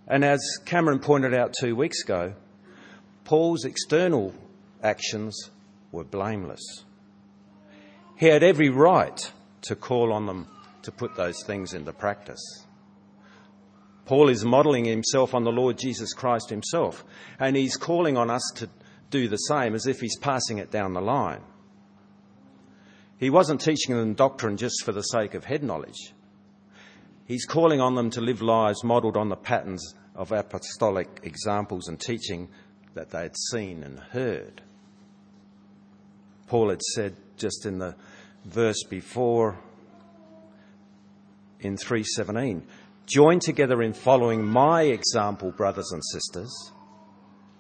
And 0.08 0.26
as 0.26 0.42
Cameron 0.66 0.98
pointed 0.98 1.36
out 1.36 1.54
two 1.54 1.76
weeks 1.76 2.04
ago, 2.04 2.34
Paul's 3.26 3.64
external 3.64 4.34
actions 4.82 5.52
were 5.92 6.04
blameless. 6.04 6.84
He 8.18 8.26
had 8.26 8.42
every 8.42 8.70
right 8.70 9.32
to 9.68 9.76
call 9.76 10.12
on 10.12 10.26
them 10.26 10.48
to 10.82 10.92
put 10.92 11.16
those 11.16 11.44
things 11.44 11.76
into 11.76 11.94
practice. 11.94 12.66
Paul 14.06 14.28
is 14.28 14.44
modelling 14.44 14.86
himself 14.86 15.36
on 15.36 15.44
the 15.44 15.52
Lord 15.52 15.78
Jesus 15.78 16.12
Christ 16.12 16.50
himself, 16.50 17.06
and 17.40 17.56
he's 17.56 17.78
calling 17.78 18.18
on 18.18 18.32
us 18.32 18.52
to 18.56 18.68
do 19.12 19.28
the 19.28 19.38
same 19.38 19.76
as 19.76 19.86
if 19.86 20.00
he's 20.00 20.18
passing 20.18 20.58
it 20.58 20.72
down 20.72 20.94
the 20.94 21.02
line. 21.02 21.44
He 23.20 23.30
wasn't 23.30 23.62
teaching 23.62 23.96
them 23.96 24.16
doctrine 24.16 24.58
just 24.58 24.84
for 24.84 24.92
the 24.92 25.04
sake 25.04 25.36
of 25.36 25.46
head 25.46 25.62
knowledge. 25.62 26.14
He's 27.32 27.46
calling 27.46 27.80
on 27.80 27.96
them 27.96 28.10
to 28.10 28.20
live 28.20 28.42
lives 28.42 28.84
modelled 28.84 29.16
on 29.16 29.30
the 29.30 29.38
patterns 29.38 29.96
of 30.16 30.34
apostolic 30.34 31.22
examples 31.24 31.88
and 31.88 31.98
teaching 31.98 32.50
that 32.94 33.12
they 33.12 33.22
had 33.22 33.38
seen 33.38 33.84
and 33.84 33.98
heard. 33.98 34.62
Paul 36.48 36.72
had 36.72 36.82
said 36.82 37.16
just 37.38 37.66
in 37.66 37.80
the 37.80 37.96
verse 38.44 38.84
before 38.84 39.58
in 41.62 41.78
317 41.78 42.68
join 43.06 43.40
together 43.40 43.82
in 43.82 43.94
following 43.94 44.44
my 44.44 44.82
example 44.82 45.52
brothers 45.52 45.90
and 45.94 46.04
sisters 46.04 46.74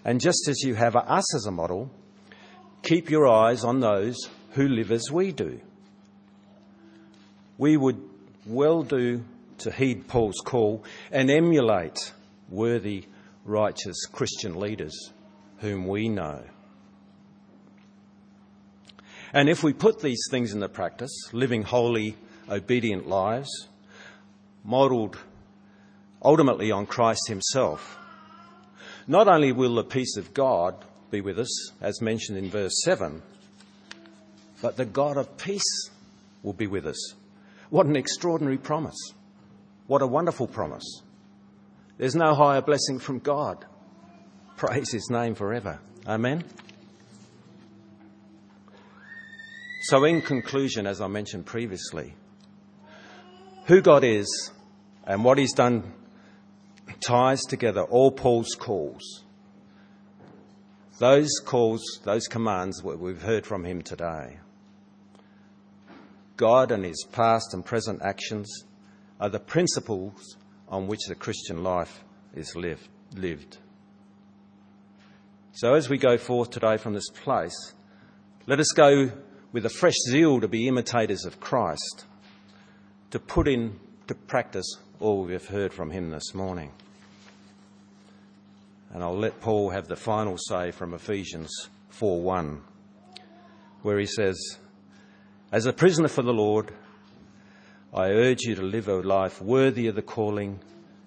and 0.03 0.19
just 0.19 0.49
as 0.49 0.63
you 0.63 0.75
have 0.75 0.97
us 0.97 1.33
as 1.33 1.45
a 1.45 1.51
model 1.51 1.89
keep 2.83 3.09
your 3.09 3.25
eyes 3.25 3.63
on 3.63 3.79
those 3.79 4.17
who 4.51 4.67
live 4.67 4.91
as 4.91 5.09
we 5.09 5.31
do 5.31 5.61
we 7.57 7.77
would 7.77 8.01
well 8.45 8.83
do 8.83 9.23
to 9.61 9.71
heed 9.71 10.07
Paul's 10.07 10.41
call 10.43 10.83
and 11.11 11.29
emulate 11.29 12.13
worthy, 12.49 13.05
righteous 13.45 14.05
Christian 14.05 14.59
leaders 14.59 15.11
whom 15.59 15.87
we 15.87 16.09
know. 16.09 16.43
And 19.33 19.49
if 19.49 19.63
we 19.63 19.73
put 19.73 20.01
these 20.01 20.23
things 20.29 20.53
into 20.53 20.67
practice, 20.67 21.11
living 21.31 21.63
holy, 21.63 22.17
obedient 22.49 23.07
lives, 23.07 23.67
modelled 24.63 25.17
ultimately 26.23 26.71
on 26.71 26.85
Christ 26.85 27.27
Himself, 27.27 27.97
not 29.07 29.27
only 29.27 29.51
will 29.51 29.75
the 29.75 29.83
peace 29.83 30.17
of 30.17 30.33
God 30.33 30.75
be 31.09 31.21
with 31.21 31.39
us, 31.39 31.71
as 31.81 32.01
mentioned 32.01 32.37
in 32.37 32.49
verse 32.49 32.81
7, 32.83 33.21
but 34.61 34.77
the 34.77 34.85
God 34.85 35.17
of 35.17 35.37
peace 35.37 35.89
will 36.43 36.53
be 36.53 36.67
with 36.67 36.85
us. 36.85 37.15
What 37.69 37.85
an 37.85 37.95
extraordinary 37.95 38.57
promise! 38.57 39.13
What 39.91 40.01
a 40.01 40.07
wonderful 40.07 40.47
promise. 40.47 41.01
There's 41.97 42.15
no 42.15 42.33
higher 42.33 42.61
blessing 42.61 42.97
from 42.97 43.19
God. 43.19 43.65
Praise 44.55 44.89
his 44.89 45.09
name 45.09 45.35
forever. 45.35 45.81
Amen. 46.07 46.45
So, 49.81 50.05
in 50.05 50.21
conclusion, 50.21 50.87
as 50.87 51.01
I 51.01 51.07
mentioned 51.07 51.45
previously, 51.45 52.13
who 53.65 53.81
God 53.81 54.05
is 54.05 54.51
and 55.03 55.25
what 55.25 55.37
he's 55.37 55.51
done 55.51 55.91
ties 57.01 57.41
together 57.41 57.81
all 57.81 58.11
Paul's 58.11 58.55
calls. 58.57 59.25
Those 60.99 61.31
calls, 61.43 61.99
those 62.05 62.27
commands, 62.27 62.81
we've 62.81 63.21
heard 63.21 63.45
from 63.45 63.65
him 63.65 63.81
today. 63.81 64.37
God 66.37 66.71
and 66.71 66.85
his 66.85 67.05
past 67.11 67.53
and 67.53 67.65
present 67.65 68.01
actions 68.01 68.63
are 69.21 69.29
the 69.29 69.39
principles 69.39 70.35
on 70.67 70.87
which 70.87 71.05
the 71.07 71.15
Christian 71.15 71.63
life 71.63 72.03
is 72.33 72.55
lived. 72.55 73.57
So, 75.53 75.75
as 75.75 75.89
we 75.89 75.99
go 75.99 76.17
forth 76.17 76.49
today 76.49 76.77
from 76.77 76.93
this 76.93 77.09
place, 77.09 77.73
let 78.47 78.59
us 78.59 78.71
go 78.75 79.11
with 79.51 79.65
a 79.65 79.69
fresh 79.69 79.97
zeal 80.09 80.41
to 80.41 80.47
be 80.47 80.67
imitators 80.67 81.25
of 81.25 81.39
Christ, 81.39 82.05
to 83.11 83.19
put 83.19 83.47
into 83.47 84.15
practice 84.27 84.77
all 84.99 85.25
we've 85.25 85.47
heard 85.47 85.71
from 85.71 85.91
him 85.91 86.09
this 86.09 86.33
morning. 86.33 86.71
And 88.91 89.03
I'll 89.03 89.17
let 89.17 89.39
Paul 89.39 89.69
have 89.69 89.87
the 89.87 89.95
final 89.95 90.37
say 90.37 90.71
from 90.71 90.95
Ephesians 90.95 91.69
4:1, 91.91 92.61
where 93.83 93.99
he 93.99 94.07
says, 94.07 94.57
"As 95.51 95.67
a 95.67 95.73
prisoner 95.73 96.07
for 96.07 96.23
the 96.23 96.33
Lord, 96.33 96.73
I 97.93 98.09
urge 98.11 98.43
you 98.43 98.55
to 98.55 98.61
live 98.61 98.87
a 98.87 98.95
life 98.95 99.41
worthy 99.41 99.87
of 99.87 99.95
the 99.95 100.01
calling 100.01 100.59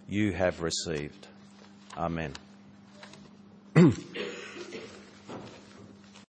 you 0.07 0.33
have 0.33 0.61
received. 0.61 1.29
Amen. 1.97 2.35